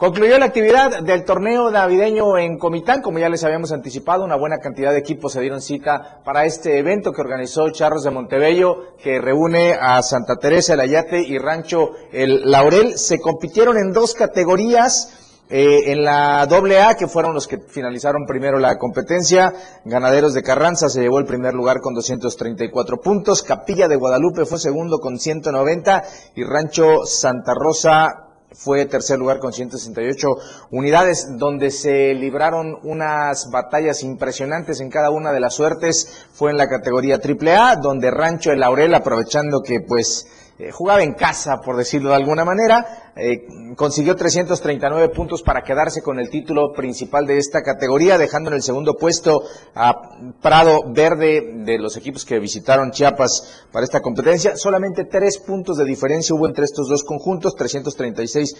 [0.00, 4.56] Concluyó la actividad del torneo navideño en Comitán, como ya les habíamos anticipado, una buena
[4.56, 9.20] cantidad de equipos se dieron cita para este evento que organizó Charros de Montebello, que
[9.20, 12.96] reúne a Santa Teresa, el Ayate y Rancho El Laurel.
[12.96, 15.18] Se compitieron en dos categorías.
[15.52, 19.52] Eh, en la doble A, que fueron los que finalizaron primero la competencia,
[19.84, 24.60] Ganaderos de Carranza se llevó el primer lugar con 234 puntos, Capilla de Guadalupe fue
[24.60, 26.04] segundo con 190
[26.36, 30.28] y Rancho Santa Rosa fue tercer lugar con 168
[30.70, 36.26] unidades, donde se libraron unas batallas impresionantes en cada una de las suertes.
[36.32, 40.26] Fue en la categoría AAA, donde Rancho El Laurel, aprovechando que pues
[40.60, 43.46] eh, jugaba en casa, por decirlo de alguna manera, eh,
[43.76, 48.62] consiguió 339 puntos para quedarse con el título principal de esta categoría, dejando en el
[48.62, 49.42] segundo puesto
[49.74, 54.54] a Prado Verde de los equipos que visitaron Chiapas para esta competencia.
[54.54, 58.54] Solamente tres puntos de diferencia hubo entre estos dos conjuntos, 336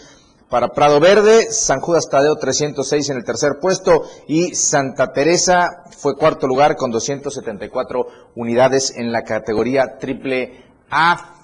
[0.49, 6.17] para Prado Verde, San Judas Tadeo 306 en el tercer puesto y Santa Teresa fue
[6.17, 11.40] cuarto lugar con 274 unidades en la categoría triple A.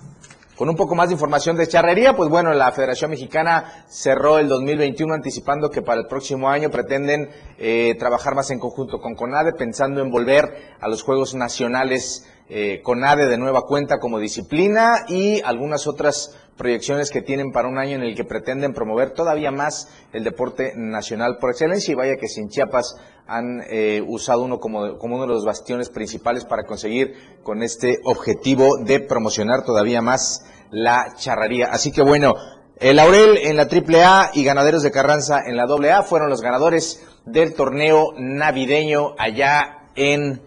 [0.57, 4.49] Con un poco más de información de charrería, pues bueno, la Federación Mexicana cerró el
[4.49, 7.29] 2021 anticipando que para el próximo año pretenden
[7.59, 12.81] eh, trabajar más en conjunto con CONADE, pensando en volver a los Juegos Nacionales eh,
[12.83, 17.97] CONADE de nueva cuenta como disciplina y algunas otras proyecciones que tienen para un año
[17.97, 22.29] en el que pretenden promover todavía más el deporte nacional por excelencia y vaya que
[22.29, 27.15] sin Chiapas han eh, usado uno como, como uno de los bastiones principales para conseguir
[27.43, 31.69] con este objetivo de promocionar todavía más la charrería.
[31.73, 32.35] Así que bueno,
[32.79, 37.05] el Laurel en la AAA y Ganaderos de Carranza en la AA fueron los ganadores
[37.25, 40.41] del torneo navideño allá en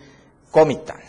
[0.51, 1.08] Comitán.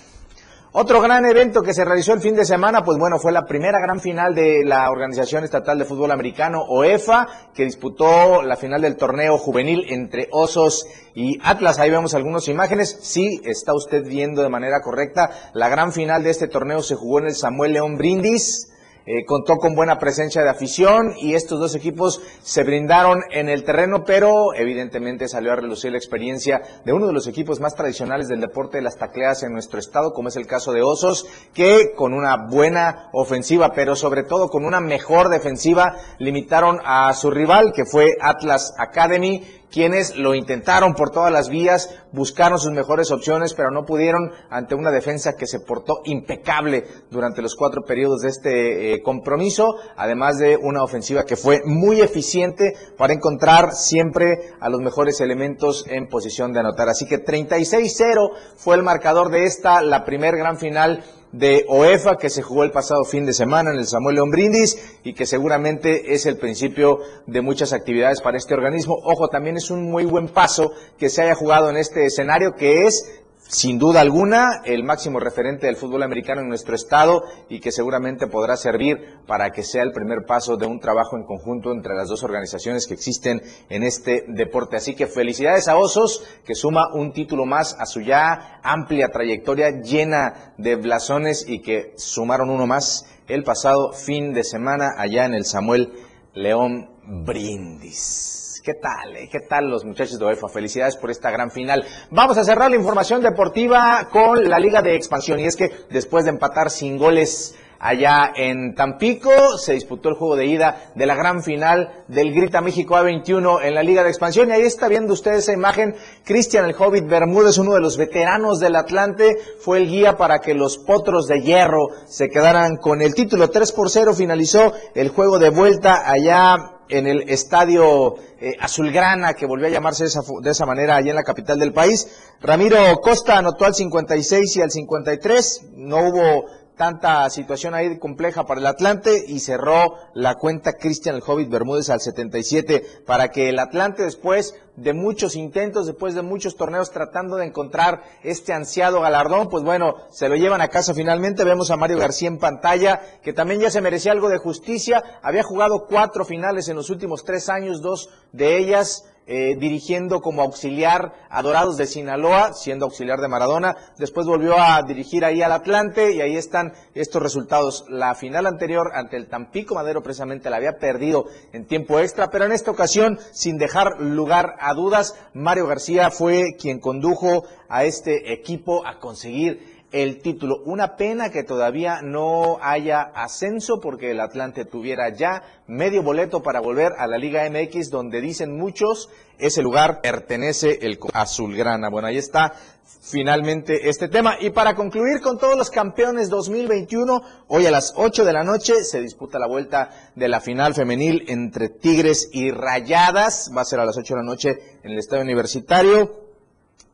[0.72, 3.80] Otro gran evento que se realizó el fin de semana, pues bueno, fue la primera
[3.80, 8.96] gran final de la Organización Estatal de Fútbol Americano, OEFA, que disputó la final del
[8.96, 11.80] torneo juvenil entre Osos y Atlas.
[11.80, 13.00] Ahí vemos algunas imágenes.
[13.02, 15.30] Sí, está usted viendo de manera correcta.
[15.54, 18.69] La gran final de este torneo se jugó en el Samuel León Brindis.
[19.06, 23.64] Eh, contó con buena presencia de afición y estos dos equipos se brindaron en el
[23.64, 28.28] terreno, pero evidentemente salió a relucir la experiencia de uno de los equipos más tradicionales
[28.28, 31.92] del deporte de las tacleas en nuestro estado, como es el caso de Osos, que
[31.96, 37.72] con una buena ofensiva, pero sobre todo con una mejor defensiva, limitaron a su rival,
[37.72, 43.54] que fue Atlas Academy, quienes lo intentaron por todas las vías, buscaron sus mejores opciones,
[43.54, 48.28] pero no pudieron ante una defensa que se portó impecable durante los cuatro periodos de
[48.28, 54.68] este eh, compromiso, además de una ofensiva que fue muy eficiente para encontrar siempre a
[54.68, 56.88] los mejores elementos en posición de anotar.
[56.88, 62.30] Así que 36-0 fue el marcador de esta, la primer gran final de OEFA que
[62.30, 66.12] se jugó el pasado fin de semana en el Samuel León Brindis y que seguramente
[66.12, 68.96] es el principio de muchas actividades para este organismo.
[69.04, 72.86] Ojo, también es un muy buen paso que se haya jugado en este escenario que
[72.86, 77.72] es sin duda alguna, el máximo referente del fútbol americano en nuestro estado y que
[77.72, 81.96] seguramente podrá servir para que sea el primer paso de un trabajo en conjunto entre
[81.96, 84.76] las dos organizaciones que existen en este deporte.
[84.76, 89.80] Así que felicidades a Osos, que suma un título más a su ya amplia trayectoria
[89.82, 95.34] llena de blasones y que sumaron uno más el pasado fin de semana allá en
[95.34, 95.92] el Samuel
[96.34, 98.39] León Brindis.
[98.70, 99.16] ¿Qué tal?
[99.16, 99.28] Eh?
[99.28, 100.48] ¿Qué tal los muchachos de UEFA?
[100.48, 101.84] Felicidades por esta gran final.
[102.12, 105.40] Vamos a cerrar la información deportiva con la Liga de Expansión.
[105.40, 110.36] Y es que después de empatar sin goles allá en Tampico, se disputó el juego
[110.36, 114.50] de ida de la gran final del Grita México A21 en la Liga de Expansión.
[114.50, 115.96] Y ahí está viendo usted esa imagen.
[116.24, 120.54] Cristian el Hobbit Bermúdez, uno de los veteranos del Atlante, fue el guía para que
[120.54, 123.50] los potros de hierro se quedaran con el título.
[123.50, 129.46] 3 por 0 finalizó el juego de vuelta allá en el estadio eh, Azulgrana, que
[129.46, 132.08] volvió a llamarse de esa, de esa manera allá en la capital del país.
[132.40, 135.60] Ramiro Costa anotó al 56 y al 53.
[135.76, 136.46] No hubo
[136.80, 141.90] tanta situación ahí compleja para el Atlante y cerró la cuenta Cristian el Hobbit Bermúdez
[141.90, 147.36] al 77 para que el Atlante después de muchos intentos, después de muchos torneos tratando
[147.36, 151.44] de encontrar este ansiado galardón, pues bueno, se lo llevan a casa finalmente.
[151.44, 155.02] Vemos a Mario García en pantalla, que también ya se merecía algo de justicia.
[155.20, 160.42] Había jugado cuatro finales en los últimos tres años, dos de ellas eh, dirigiendo como
[160.42, 163.76] auxiliar a Dorados de Sinaloa, siendo auxiliar de Maradona.
[163.96, 167.84] Después volvió a dirigir ahí al Atlante y ahí están estos resultados.
[167.88, 172.44] La final anterior ante el Tampico Madero precisamente la había perdido en tiempo extra, pero
[172.44, 178.32] en esta ocasión, sin dejar lugar a dudas, Mario García fue quien condujo a este
[178.32, 180.62] equipo a conseguir el título.
[180.64, 186.60] Una pena que todavía no haya ascenso porque el Atlante tuviera ya medio boleto para
[186.60, 191.88] volver a la Liga MX donde dicen muchos ese lugar pertenece el azulgrana.
[191.88, 192.54] Bueno, ahí está
[193.00, 194.36] finalmente este tema.
[194.38, 198.84] Y para concluir con todos los campeones 2021, hoy a las 8 de la noche
[198.84, 203.50] se disputa la vuelta de la final femenil entre Tigres y Rayadas.
[203.56, 206.29] Va a ser a las 8 de la noche en el Estadio Universitario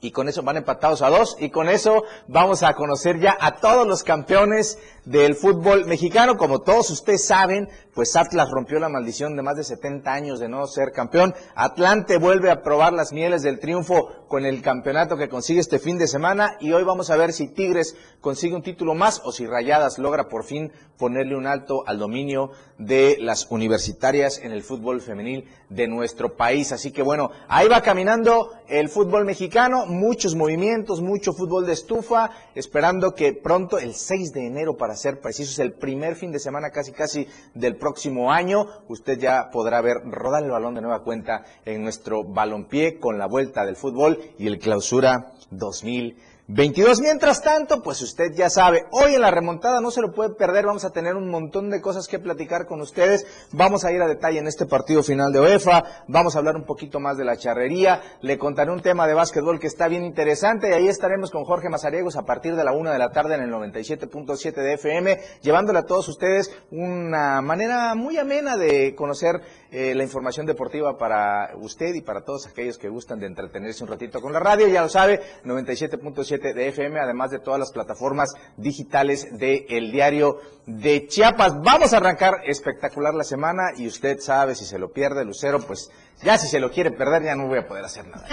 [0.00, 3.56] y con eso van empatados a dos y con eso vamos a conocer ya a
[3.56, 6.36] todos los campeones del fútbol mexicano.
[6.36, 10.48] Como todos ustedes saben, pues Atlas rompió la maldición de más de 70 años de
[10.48, 11.34] no ser campeón.
[11.54, 15.98] Atlante vuelve a probar las mieles del triunfo con el campeonato que consigue este fin
[15.98, 19.46] de semana y hoy vamos a ver si Tigres consigue un título más o si
[19.46, 25.00] Rayadas logra por fin ponerle un alto al dominio de las universitarias en el fútbol
[25.00, 26.72] femenil de nuestro país.
[26.72, 32.30] Así que bueno, ahí va caminando el fútbol mexicano, muchos movimientos, mucho fútbol de estufa,
[32.54, 36.70] esperando que pronto, el 6 de enero para ser precisos, el primer fin de semana
[36.70, 41.44] casi casi del próximo año, usted ya podrá ver rodar el balón de nueva cuenta
[41.64, 46.35] en nuestro balompié con la vuelta del fútbol y el clausura 2020.
[46.48, 47.00] 22.
[47.00, 50.64] Mientras tanto, pues usted ya sabe, hoy en la remontada no se lo puede perder,
[50.64, 54.06] vamos a tener un montón de cosas que platicar con ustedes, vamos a ir a
[54.06, 57.36] detalle en este partido final de UEFA, vamos a hablar un poquito más de la
[57.36, 61.44] charrería, le contaré un tema de básquetbol que está bien interesante y ahí estaremos con
[61.44, 65.18] Jorge Mazariegos a partir de la una de la tarde en el 97.7 de FM,
[65.42, 69.40] llevándole a todos ustedes una manera muy amena de conocer
[69.72, 73.90] eh, la información deportiva para usted y para todos aquellos que gustan de entretenerse un
[73.90, 78.34] ratito con la radio, ya lo sabe, 97.7 de FM, además de todas las plataformas
[78.56, 81.60] digitales de El Diario de Chiapas.
[81.62, 85.90] Vamos a arrancar espectacular la semana y usted sabe si se lo pierde, Lucero, pues
[86.22, 88.26] ya si se lo quiere perder ya no voy a poder hacer nada.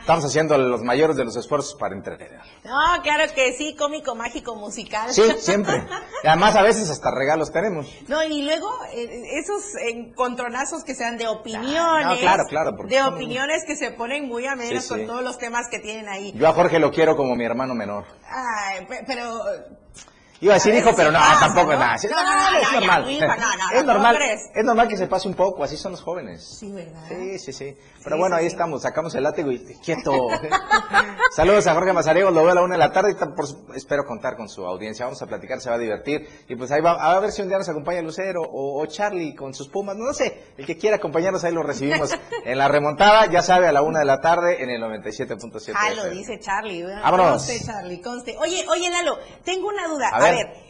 [0.00, 2.40] Estamos haciendo los mayores de los esfuerzos para entretener.
[2.64, 5.12] No, claro que sí, cómico, mágico, musical.
[5.12, 5.86] Sí, siempre.
[6.24, 7.86] Y además a veces hasta regalos tenemos.
[8.08, 12.06] No, y luego eh, esos encontronazos que sean de opiniones.
[12.06, 12.70] No, claro, claro.
[12.88, 16.32] De opiniones que se ponen muy amenas con todos los temas que tienen ahí.
[16.32, 18.04] Yo a Jorge lo quiero como mi hermano menor.
[18.30, 19.42] Ay, pero
[20.40, 21.96] Iba a decir hijo, pero no, tampoco es nada.
[22.10, 23.10] No, no, es normal.
[23.72, 24.18] Es normal,
[24.54, 26.58] es normal que se pase un poco, así son los jóvenes.
[26.60, 27.02] Sí, ¿verdad?
[27.08, 27.76] Sí, sí, sí.
[28.04, 30.12] Pero bueno, ahí estamos, sacamos el látigo y quieto.
[31.34, 34.36] Saludos a Jorge Mazariego, lo veo a la una de la tarde y espero contar
[34.36, 35.06] con su audiencia.
[35.06, 36.28] Vamos a platicar, se va a divertir.
[36.48, 39.52] Y pues ahí va, a ver si un día nos acompaña Lucero o, Charlie con
[39.54, 40.52] sus pumas, no sé.
[40.56, 42.10] El que quiera acompañarnos ahí lo recibimos
[42.44, 45.74] en la remontada, ya sabe, a la una de la tarde en el 97.7.
[45.76, 46.84] Ah, lo dice Charlie.
[46.84, 47.44] Vámonos.
[47.44, 48.36] Conste, Charlie, conste.
[48.38, 50.10] Oye, oye, Lalo, tengo una duda.
[50.28, 50.68] A ver,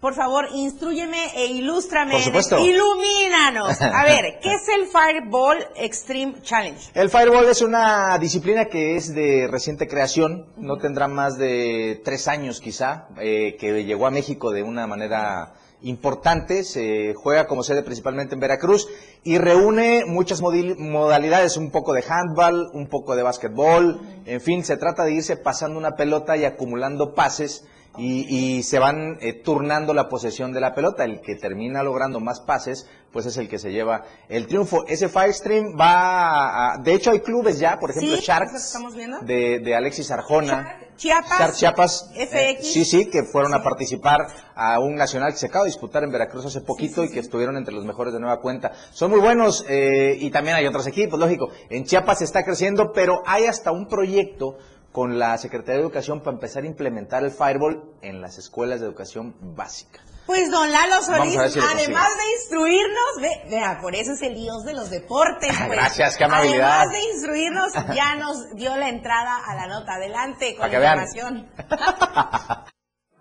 [0.00, 2.12] por favor, instruyeme e ilústrame.
[2.12, 2.58] Por supuesto.
[2.58, 3.80] Ilumínanos.
[3.80, 6.90] A ver, ¿qué es el Fireball Extreme Challenge?
[6.94, 12.28] El Fireball es una disciplina que es de reciente creación, no tendrá más de tres
[12.28, 17.82] años quizá, eh, que llegó a México de una manera importante, se juega como sede
[17.82, 18.88] principalmente en Veracruz
[19.24, 24.76] y reúne muchas modalidades, un poco de handball, un poco de básquetbol, en fin, se
[24.76, 27.66] trata de irse pasando una pelota y acumulando pases
[27.98, 31.04] y, se van eh, turnando la posesión de la pelota.
[31.04, 34.84] El que termina logrando más pases, pues es el que se lleva el triunfo.
[34.86, 38.78] Ese Firestream va a, de hecho hay clubes ya, por ejemplo Sharks
[39.22, 40.80] de, de, Alexis Arjona.
[40.96, 45.64] Chiapas, Chiapas eh, sí, sí, que fueron a participar a un nacional que se acaba
[45.64, 48.72] de disputar en Veracruz hace poquito y que estuvieron entre los mejores de nueva cuenta.
[48.92, 51.50] Son muy buenos eh, y también hay otros equipos, lógico.
[51.68, 54.56] En Chiapas se está creciendo, pero hay hasta un proyecto
[54.96, 58.86] con la Secretaría de Educación para empezar a implementar el Fireball en las escuelas de
[58.86, 60.00] educación básica.
[60.24, 64.88] Pues don Lalo Solís, además de instruirnos, vea, por eso es el dios de los
[64.88, 65.54] deportes.
[65.54, 65.68] Pues.
[65.68, 66.80] Gracias, qué amabilidad.
[66.80, 69.96] Además de instruirnos, ya nos dio la entrada a la nota.
[69.96, 71.50] Adelante con la información.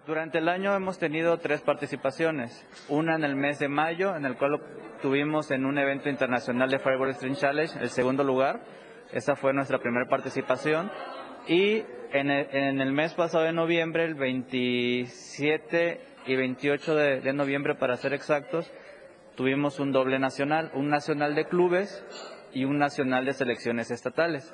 [0.07, 2.65] Durante el año hemos tenido tres participaciones.
[2.87, 4.61] Una en el mes de mayo, en el cual
[5.01, 8.61] tuvimos en un evento internacional de Fireball String Challenge el segundo lugar.
[9.11, 10.89] Esa fue nuestra primera participación.
[11.47, 18.13] Y en el, mes pasado de noviembre, el 27 y 28 de, noviembre para ser
[18.13, 18.71] exactos,
[19.35, 22.03] tuvimos un doble nacional, un nacional de clubes
[22.51, 24.53] y un nacional de selecciones estatales.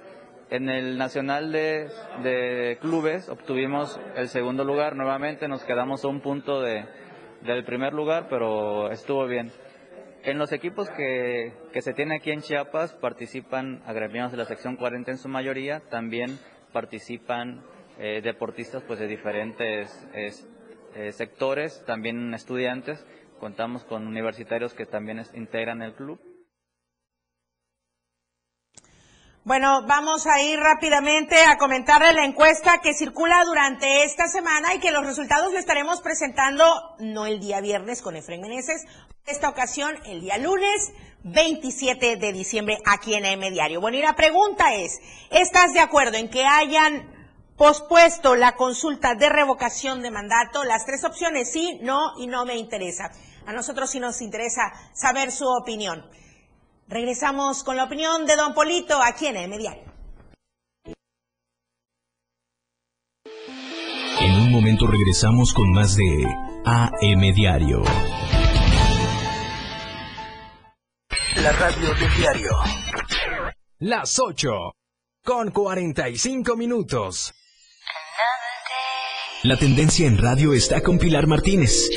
[0.50, 1.88] En el nacional de,
[2.24, 6.84] de clubes obtuvimos el segundo lugar nuevamente, nos quedamos a un punto de,
[7.44, 9.50] del primer lugar, pero estuvo bien.
[10.24, 14.76] En los equipos que, que se tiene aquí en Chiapas participan agremiados de la sección
[14.76, 16.38] 40 en su mayoría, también
[16.72, 17.64] participan
[17.98, 23.06] eh, deportistas pues de diferentes eh, sectores, también estudiantes.
[23.40, 26.20] Contamos con universitarios que también integran el club.
[29.44, 34.80] Bueno, vamos a ir rápidamente a comentarle la encuesta que circula durante esta semana y
[34.80, 36.64] que los resultados le estaremos presentando
[37.00, 38.86] no el día viernes con Efraín Meneses,
[39.26, 40.94] esta ocasión el día lunes
[41.24, 43.82] 27 de diciembre aquí en M Diario.
[43.82, 45.00] Bueno, y la pregunta es,
[45.30, 47.10] ¿estás de acuerdo en que hayan
[47.58, 50.64] pospuesto la consulta de revocación de mandato?
[50.64, 53.12] Las tres opciones, sí, no y no me interesa.
[53.46, 56.06] A nosotros sí nos interesa saber su opinión.
[56.88, 59.92] Regresamos con la opinión de don Polito aquí en M Diario.
[64.20, 66.28] En un momento regresamos con más de
[66.66, 67.82] AM Diario.
[71.62, 72.50] Radio del diario.
[73.78, 74.50] Las 8
[75.24, 77.36] con 45 minutos.
[79.44, 81.88] La tendencia en radio está con Pilar Martínez.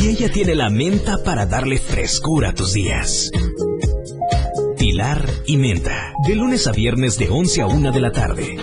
[0.00, 3.32] Y ella tiene la menta para darle frescura a tus días.
[4.78, 8.58] Pilar y Menta, de lunes a viernes de 11 a 1 de la tarde.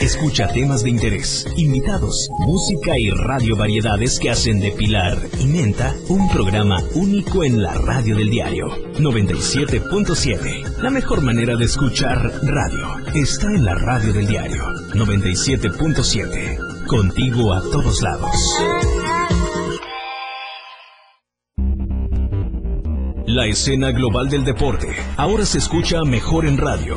[0.00, 5.94] Escucha temas de interés, invitados, música y radio variedades que hacen de Pilar y Menta
[6.08, 10.78] un programa único en la radio del diario 97.7.
[10.78, 16.86] La mejor manera de escuchar radio está en la radio del diario 97.7.
[16.86, 18.34] Contigo a todos lados.
[23.26, 24.88] La escena global del deporte
[25.18, 26.96] ahora se escucha mejor en radio.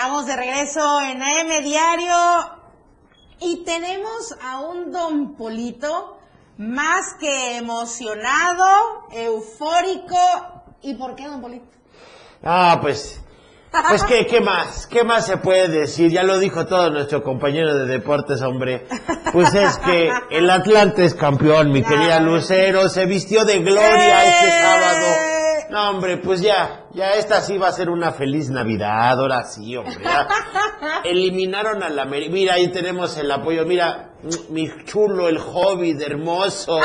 [0.00, 2.16] Estamos de regreso en AM Diario.
[3.38, 6.18] Y tenemos a un don Polito
[6.56, 8.64] más que emocionado,
[9.12, 10.16] eufórico.
[10.80, 11.66] ¿Y por qué, don Polito?
[12.42, 13.20] Ah, pues,
[13.90, 17.74] pues ¿qué, qué más, qué más se puede decir, ya lo dijo todo nuestro compañero
[17.74, 18.86] de deportes, hombre,
[19.34, 24.62] pues es que el Atlante es campeón, mi querida Lucero, se vistió de gloria este
[24.62, 25.29] sábado.
[25.70, 29.76] No, hombre, pues ya, ya esta sí va a ser una feliz Navidad, ahora sí,
[29.76, 30.02] hombre.
[30.02, 30.26] ya.
[31.04, 32.04] Eliminaron a la...
[32.04, 34.10] Mira, ahí tenemos el apoyo, mira,
[34.48, 36.80] mi chulo, el Hobbit, hermoso.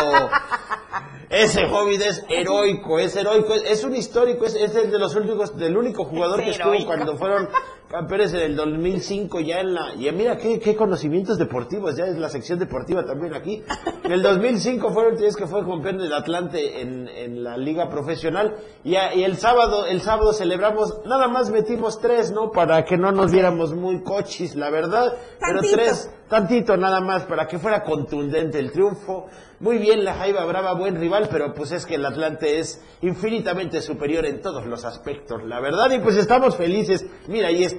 [1.30, 5.58] Ese Hobbit es heroico, es heroico, es, un histórico, es, es el de los últimos,
[5.58, 7.50] del único jugador que Es estuvo cuando fueron
[7.90, 9.94] campeones en el 2005 ya en la...
[9.96, 13.64] Y mira, qué, qué conocimientos deportivos, ya es la sección deportiva también aquí.
[14.04, 18.56] En el 2005 fueron tres que fue campeón del Atlante en, en la liga profesional
[18.84, 22.52] y, a- y el sábado el sábado celebramos, nada más metimos tres, ¿no?
[22.52, 25.76] Para que no nos viéramos muy cochis, la verdad, pero Tantito.
[25.76, 29.28] tres, tantito nada más, para que fuera contundente el triunfo.
[29.60, 33.82] Muy bien la Jaiba Brava, buen rival, pero pues es que el Atlante es infinitamente
[33.82, 37.06] superior en todos los aspectos, la verdad, y pues estamos felices.
[37.30, 37.75] Mira, ahí está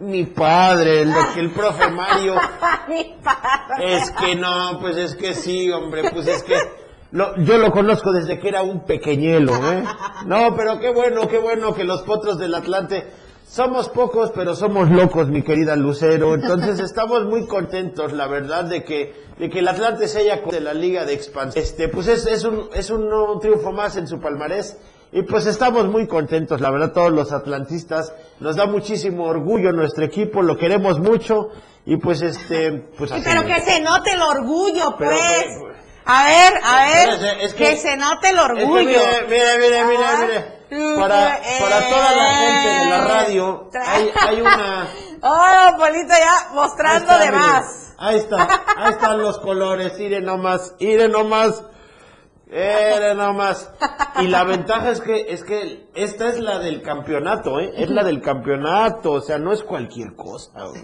[0.00, 2.34] mi padre, el, el profe Mario.
[2.88, 3.96] Mi padre.
[3.96, 6.56] Es que no, pues es que sí, hombre, pues es que
[7.12, 9.84] Lo- yo lo conozco desde que era un pequeñuelo, ¿eh?
[10.26, 13.06] No, pero qué bueno, qué bueno que los potros del Atlante
[13.48, 16.34] somos pocos, pero somos locos, mi querida Lucero.
[16.34, 20.60] Entonces estamos muy contentos, la verdad, de que, de que el Atlante se haya de
[20.60, 21.62] la Liga de Expansión.
[21.64, 24.76] Este, pues es, es un, es un, un triunfo más en su palmarés.
[25.18, 28.12] Y pues estamos muy contentos, la verdad, todos los atlantistas.
[28.38, 31.48] Nos da muchísimo orgullo nuestro equipo, lo queremos mucho.
[31.86, 35.46] Y pues este, pues Sí, así pero que se note el orgullo, Pero, pues.
[35.60, 38.84] pues, A ver, a ver, es que, que- se note el Es que orgullo.
[38.84, 40.56] mire, mire, mire, Ah, mire.
[40.98, 44.88] Para, para toda la gente de la radio, hay, hay una...
[45.22, 47.38] Oh, Polito ya mostrando está, de mire.
[47.38, 47.94] más.
[47.98, 48.42] Ahí está,
[48.76, 51.62] ahí están los colores, miren nomás, miren nomás,
[52.48, 53.70] miren nomás.
[54.20, 57.72] Y la ventaja es que, es que esta es la del campeonato, ¿eh?
[57.76, 60.52] Es la del campeonato, o sea, no es cualquier cosa.
[60.64, 60.82] güey.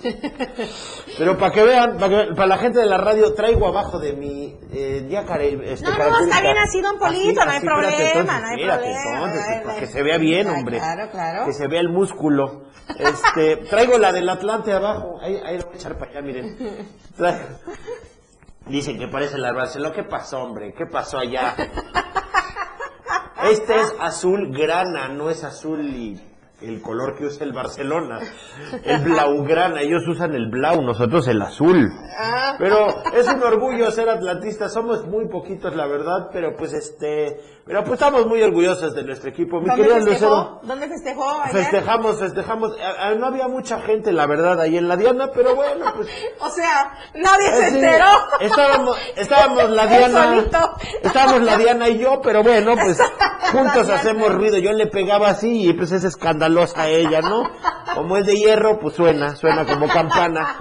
[1.18, 4.12] Pero para que vean, para, que para la gente de la radio, traigo abajo de
[4.14, 7.56] mi eh, ya care- este, No, no, está bien así, don Polito, Así, no hay
[7.58, 9.14] así, problema, espérate, entonces, no hay espérate, problema.
[9.26, 10.78] entonces, Ay, para que se vea bien, hombre.
[10.78, 11.44] Claro, claro.
[11.46, 12.64] Que se vea el músculo.
[12.98, 15.18] Este, traigo la del Atlante abajo.
[15.22, 16.56] Ahí, ahí lo voy a echar para allá, miren.
[17.16, 17.38] Traigo-
[18.66, 19.94] Dicen que parece la Barcelona.
[19.94, 20.74] ¿Qué pasó, hombre?
[20.76, 21.54] ¿Qué pasó allá?
[23.50, 26.20] Este es azul grana, no es azul y
[26.60, 28.20] el color que usa el Barcelona.
[28.84, 31.90] El blaugrana, ellos usan el blau, nosotros el azul.
[32.16, 32.54] Ah.
[32.58, 37.80] Pero es un orgullo ser atlantista, somos muy poquitos la verdad, pero pues este, pero
[37.84, 39.60] pues estamos muy orgullosos de nuestro equipo.
[39.60, 40.10] Mi ¿Dónde festejó?
[40.10, 41.62] Lucero, ¿Dónde festejó ayer?
[41.62, 45.54] festejamos, festejamos, A- a- no había mucha gente la verdad ahí en la Diana, pero
[45.54, 46.08] bueno, pues
[46.40, 48.06] O sea, nadie se eh, sí, enteró.
[48.40, 50.44] Estábamos, estábamos la Diana,
[51.02, 52.98] estábamos la Diana y yo, pero bueno, pues
[53.52, 54.58] juntos hacemos ruido.
[54.58, 57.48] Yo le pegaba así y pues es escandalosa ella, ¿no?
[57.94, 60.56] Como es de hierro, pues suena, suena como campana.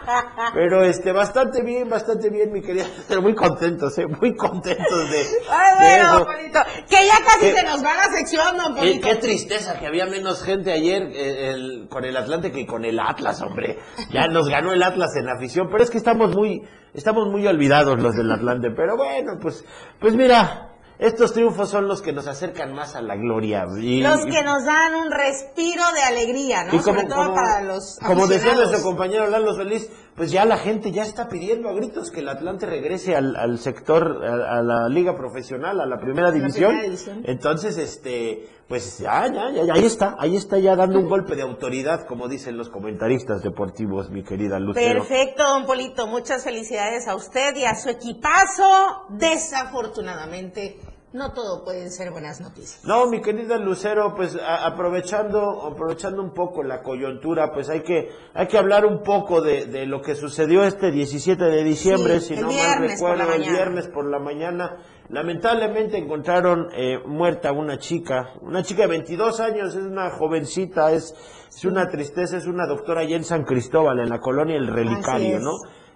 [0.54, 2.86] Pero este, bastante bien, bastante bien, mi querida.
[3.08, 4.06] Pero muy contentos, ¿eh?
[4.06, 6.26] Muy contentos de, Ay, de bueno, eso.
[6.26, 6.60] Polito.
[6.92, 10.06] Que ya casi Eh, se nos va la sección, don Qué, qué tristeza que había
[10.06, 13.80] menos gente ayer eh, el- con el Atlante que con el Atlas, hombre.
[14.12, 16.62] Ya nos ganó el Atlas en afición, pero es que estamos muy,
[16.94, 18.70] estamos muy olvidados los del Atlante.
[18.76, 19.64] Pero bueno, pues,
[20.00, 20.71] pues mira,
[21.02, 23.66] estos triunfos son los que nos acercan más a la gloria.
[23.82, 26.70] Y, Los que nos dan un respiro de alegría, ¿no?
[26.76, 30.46] y como, Sobre todo como- para los como decía nuestro compañero Lalo Solís, pues ya
[30.46, 34.60] la gente ya está pidiendo a gritos que el Atlante regrese al, al sector, a,
[34.60, 36.70] a la liga profesional, a la primera división.
[36.70, 37.24] primera división.
[37.26, 41.36] Entonces, este, pues ya, ya, ya, ya, ahí está, ahí está ya dando un golpe
[41.36, 45.00] de autoridad, como dicen los comentaristas deportivos, mi querida Lucero.
[45.06, 46.06] Perfecto, don Polito.
[46.08, 49.08] Muchas felicidades a usted y a su equipazo.
[49.10, 50.78] Desafortunadamente,
[51.14, 52.84] no todo pueden ser buenas noticias.
[52.86, 58.10] No, mi querida Lucero, pues a- aprovechando, aprovechando un poco la coyuntura, pues hay que,
[58.34, 62.36] hay que hablar un poco de, de lo que sucedió este 17 de diciembre, Sí,
[62.36, 63.52] si no mal recuerdo, el mañana.
[63.52, 64.78] viernes por la mañana.
[65.10, 71.14] Lamentablemente encontraron eh, muerta una chica, una chica de 22 años, es una jovencita, es,
[71.50, 75.40] es una tristeza, es una doctora allá en San Cristóbal, en la colonia El Relicario.
[75.42, 75.52] ¿no?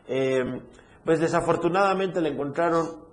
[0.08, 0.44] Eh,
[1.06, 3.05] pues desafortunadamente la encontraron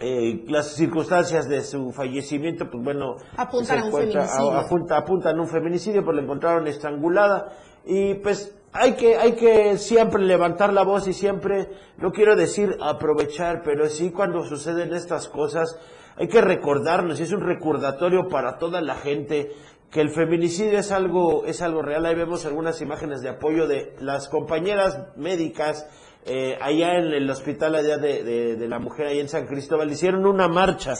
[0.00, 4.52] eh, las circunstancias de su fallecimiento, pues bueno, Apuntan a un feminicidio.
[4.58, 7.52] apunta- apuntan un feminicidio, pues la encontraron estrangulada
[7.86, 11.68] y pues hay que, hay que siempre levantar la voz y siempre,
[11.98, 15.78] no quiero decir aprovechar, pero sí cuando suceden estas cosas,
[16.16, 19.50] hay que recordarnos, y es un recordatorio para toda la gente
[19.90, 22.04] que el feminicidio es algo, es algo real.
[22.04, 25.86] Ahí vemos algunas imágenes de apoyo de las compañeras médicas
[26.26, 29.90] eh, allá en el hospital allá de, de- de la mujer allá en San Cristóbal
[29.92, 30.94] hicieron una marcha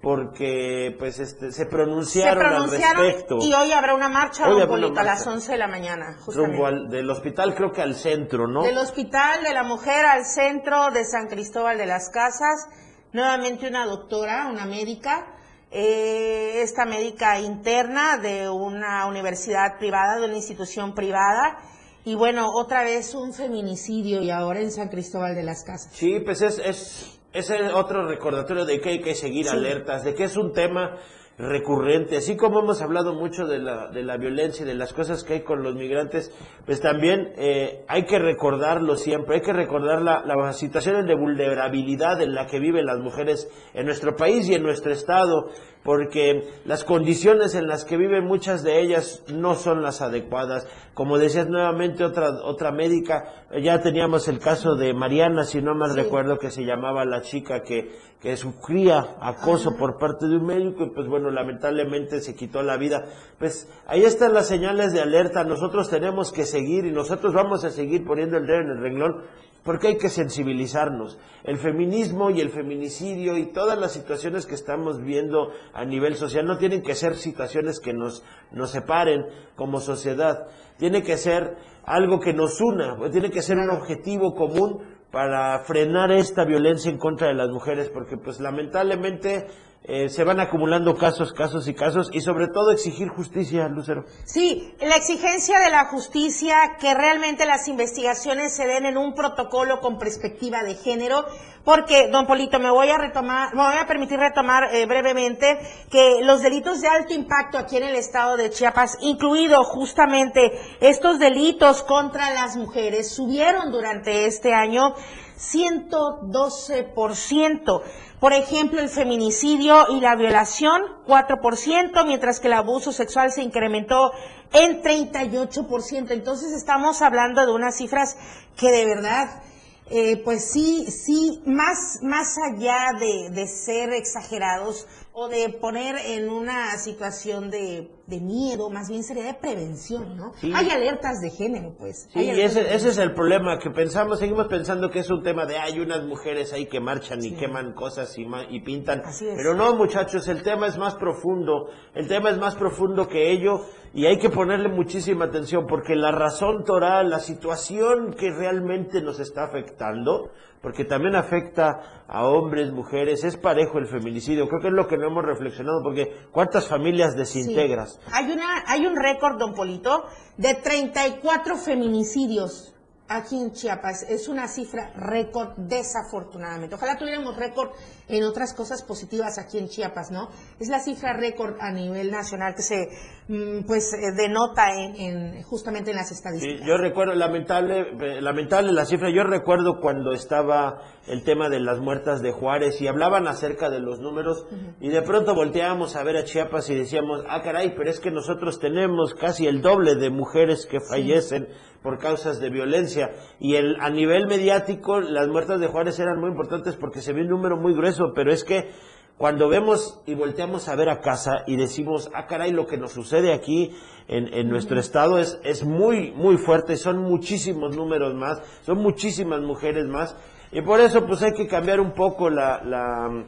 [0.00, 4.60] porque pues este, se Se pronunciaron, pronunciaron al respecto y hoy habrá una marcha, Hoy
[4.60, 5.30] habrá una a las marcha.
[5.30, 6.52] 11 de la mañana, justamente.
[6.56, 8.62] rumbo al, del hospital creo que al centro, ¿no?
[8.62, 12.66] Del Hospital de la Mujer al centro de San Cristóbal de las Casas.
[13.12, 15.26] Nuevamente una doctora, una médica,
[15.70, 21.58] eh, esta médica interna de una universidad privada, de una institución privada.
[22.04, 25.90] Y bueno, otra vez un feminicidio y ahora en San Cristóbal de las Casas.
[25.92, 29.52] Sí, pues es, es, es el otro recordatorio de que hay que seguir Sí.
[29.52, 30.96] alertas, de que es un tema
[31.38, 35.24] recurrente, así como hemos hablado mucho de la, de la violencia y de las cosas
[35.24, 36.30] que hay con los migrantes,
[36.66, 42.20] pues también eh, hay que recordarlo siempre, hay que recordar la, la situación de vulnerabilidad
[42.20, 45.48] en la que viven las mujeres en nuestro país y en nuestro estado,
[45.82, 50.68] porque las condiciones en las que viven muchas de ellas no son las adecuadas.
[50.94, 55.96] Como decías nuevamente otra otra médica, ya teníamos el caso de Mariana, si no mal
[55.96, 57.90] recuerdo que se llamaba la chica que
[58.22, 62.76] que sufría acoso por parte de un médico y pues bueno, lamentablemente se quitó la
[62.76, 63.04] vida.
[63.38, 67.70] Pues ahí están las señales de alerta, nosotros tenemos que seguir y nosotros vamos a
[67.70, 69.22] seguir poniendo el dedo en el renglón
[69.64, 71.18] porque hay que sensibilizarnos.
[71.44, 76.46] El feminismo y el feminicidio y todas las situaciones que estamos viendo a nivel social
[76.46, 79.24] no tienen que ser situaciones que nos, nos separen
[79.56, 80.46] como sociedad,
[80.78, 84.80] tiene que ser algo que nos una, tiene que ser un objetivo común
[85.12, 89.46] para frenar esta violencia en contra de las mujeres, porque pues lamentablemente
[89.84, 94.04] eh, se van acumulando casos, casos y casos, y sobre todo exigir justicia, Lucero.
[94.24, 99.80] Sí, la exigencia de la justicia, que realmente las investigaciones se den en un protocolo
[99.80, 101.24] con perspectiva de género,
[101.64, 105.58] porque, don Polito, me voy a retomar, me voy a permitir retomar eh, brevemente
[105.90, 111.18] que los delitos de alto impacto aquí en el estado de Chiapas, incluido justamente estos
[111.18, 114.94] delitos contra las mujeres, subieron durante este año
[115.36, 117.82] 112%.
[118.22, 124.12] Por ejemplo, el feminicidio y la violación, 4%, mientras que el abuso sexual se incrementó
[124.52, 126.12] en 38%.
[126.12, 128.16] Entonces estamos hablando de unas cifras
[128.56, 129.42] que de verdad,
[129.90, 136.30] eh, pues sí, sí, más, más allá de, de ser exagerados, o de poner en
[136.30, 140.32] una situación de, de, miedo, más bien sería de prevención, ¿no?
[140.54, 142.08] Hay alertas de género, pues.
[142.12, 145.44] Sí, y ese, ese, es el problema, que pensamos, seguimos pensando que es un tema
[145.44, 149.02] de hay unas mujeres ahí que marchan y queman cosas y, y pintan.
[149.36, 153.66] Pero no, muchachos, el tema es más profundo, el tema es más profundo que ello
[153.92, 159.20] y hay que ponerle muchísima atención porque la razón toral, la situación que realmente nos
[159.20, 160.30] está afectando,
[160.62, 164.48] porque también afecta a hombres, mujeres, es parejo el feminicidio.
[164.48, 167.98] Creo que es lo que no hemos reflexionado, porque ¿cuántas familias desintegras?
[168.12, 170.04] Hay, una, hay un récord, don Polito,
[170.36, 172.74] de 34 feminicidios
[173.08, 174.04] aquí en Chiapas.
[174.08, 176.76] Es una cifra récord, desafortunadamente.
[176.76, 177.70] Ojalá tuviéramos récord
[178.12, 180.28] en otras cosas positivas aquí en Chiapas, ¿no?
[180.60, 182.88] Es la cifra récord a nivel nacional que se,
[183.28, 186.60] mm, pues, eh, denota en, justamente en las estadísticas.
[186.60, 191.80] Sí, yo recuerdo, lamentable, lamentable la cifra, yo recuerdo cuando estaba el tema de las
[191.80, 194.46] muertas de Juárez y hablaban acerca de los números
[194.80, 198.10] y de pronto volteábamos a ver a Chiapas y decíamos, ah, caray, pero es que
[198.10, 201.48] nosotros tenemos casi el doble de mujeres que fallecen
[201.82, 203.10] por causas de violencia.
[203.40, 207.22] Y el, a nivel mediático, las muertas de Juárez eran muy importantes porque se ve
[207.22, 208.70] un número muy grueso, pero es que
[209.16, 212.92] cuando vemos y volteamos a ver a casa y decimos, ah, caray, lo que nos
[212.92, 213.70] sucede aquí
[214.08, 219.40] en, en nuestro estado es, es muy, muy fuerte, son muchísimos números más, son muchísimas
[219.40, 220.16] mujeres más,
[220.50, 223.26] y por eso pues hay que cambiar un poco la, la,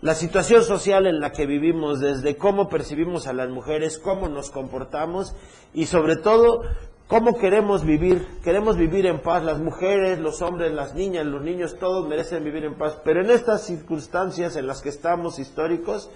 [0.00, 4.50] la situación social en la que vivimos, desde cómo percibimos a las mujeres, cómo nos
[4.50, 5.34] comportamos
[5.74, 6.62] y sobre todo
[7.08, 8.26] ¿Cómo queremos vivir?
[8.42, 9.44] Queremos vivir en paz.
[9.44, 12.98] Las mujeres, los hombres, las niñas, los niños, todos merecen vivir en paz.
[13.04, 16.10] Pero en estas circunstancias en las que estamos históricos,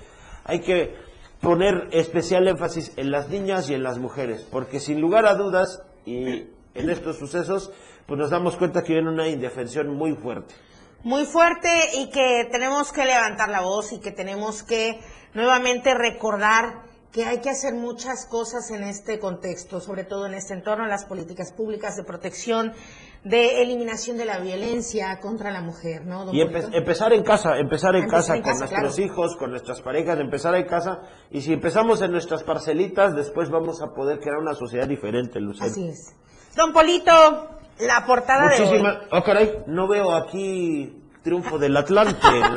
[0.45, 0.97] hay que
[1.41, 4.45] poner especial énfasis en las niñas y en las mujeres.
[4.51, 7.71] Porque sin lugar a dudas, y en estos sucesos,
[8.07, 10.53] pues nos damos cuenta que viene una indefensión muy fuerte.
[11.05, 11.69] Muy fuerte
[11.99, 14.99] y que tenemos que levantar la voz y que tenemos que
[15.35, 20.55] nuevamente recordar que hay que hacer muchas cosas en este contexto, sobre todo en este
[20.55, 22.73] entorno, las políticas públicas de protección,
[23.25, 26.33] de eliminación de la violencia contra la mujer, ¿no?
[26.33, 30.67] y empezar en casa, empezar en casa con nuestros hijos, con nuestras parejas, empezar en
[30.67, 31.01] casa,
[31.31, 35.67] y si empezamos en nuestras parcelitas, después vamos a poder crear una sociedad diferente, Lucía.
[35.67, 36.15] Así es.
[36.57, 37.13] Don Polito,
[37.81, 38.83] la portada de hoy.
[39.11, 42.55] Oh, caray, no veo aquí triunfo del Atlante en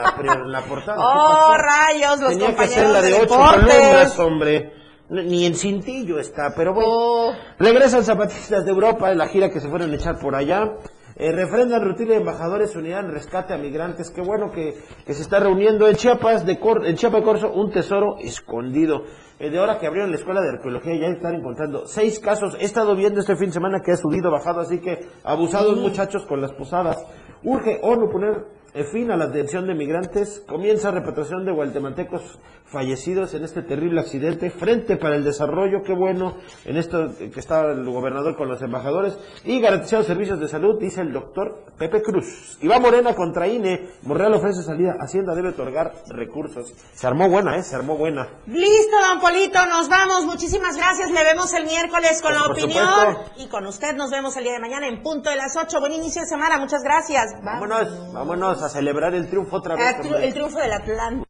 [0.52, 0.98] la, portada.
[1.00, 2.20] ¡Oh, rayos!
[2.20, 4.74] Los Tenía que ser la de, ocho columnas, hombre.
[5.10, 6.90] Ni en cintillo está, pero bueno.
[6.90, 7.34] Oh.
[7.60, 10.72] Regresan zapatistas de Europa en la gira que se fueron a echar por allá.
[11.16, 14.10] Eh, refrendan rutina de embajadores unidad en rescate a migrantes.
[14.10, 14.74] Qué bueno que,
[15.06, 19.04] se está reuniendo en Chiapas, de en Chiapas de Corso, un tesoro escondido.
[19.40, 22.56] Eh, de ahora que abrieron la escuela de arqueología ya están encontrando seis casos.
[22.60, 26.26] He estado viendo este fin de semana que ha subido, bajado, así que abusados muchachos
[26.26, 26.98] con las posadas.
[27.46, 28.36] Urge ONU poner
[28.82, 30.44] fin a la detención de migrantes.
[30.48, 34.50] Comienza repatriación de guatemaltecos fallecidos en este terrible accidente.
[34.50, 39.16] Frente para el desarrollo, qué bueno, en esto que está el gobernador con los embajadores.
[39.44, 42.58] Y garantizados servicios de salud, dice el doctor Pepe Cruz.
[42.62, 43.90] Y va Morena contra INE.
[44.02, 44.96] Morreal ofrece salida.
[45.00, 46.74] Hacienda debe otorgar recursos.
[46.94, 47.62] Se armó buena, ¿eh?
[47.62, 48.28] Se armó buena.
[48.48, 50.26] Listo, don Polito, nos vamos.
[50.26, 51.12] Muchísimas gracias.
[51.12, 53.18] Le vemos el miércoles con la opinión.
[53.38, 55.80] Y con usted nos vemos el día de mañana en punto de las 8.
[55.80, 56.58] Buen inicio de semana.
[56.58, 57.36] Muchas gracias.
[57.44, 59.96] Vámonos, vámonos a celebrar el triunfo otra vez.
[60.22, 61.28] el triunfo del Atlántico.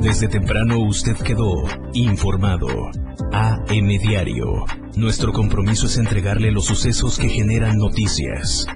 [0.00, 2.68] Desde temprano usted quedó informado.
[3.32, 4.64] AM Diario.
[4.94, 8.66] Nuestro compromiso es entregarle los sucesos que generan noticias.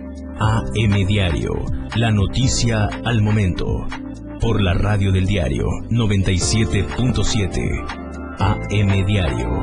[0.40, 1.52] AM Diario.
[1.94, 3.86] La noticia al momento.
[4.40, 7.84] Por la radio del diario 97.7.
[8.38, 9.60] AM Diario.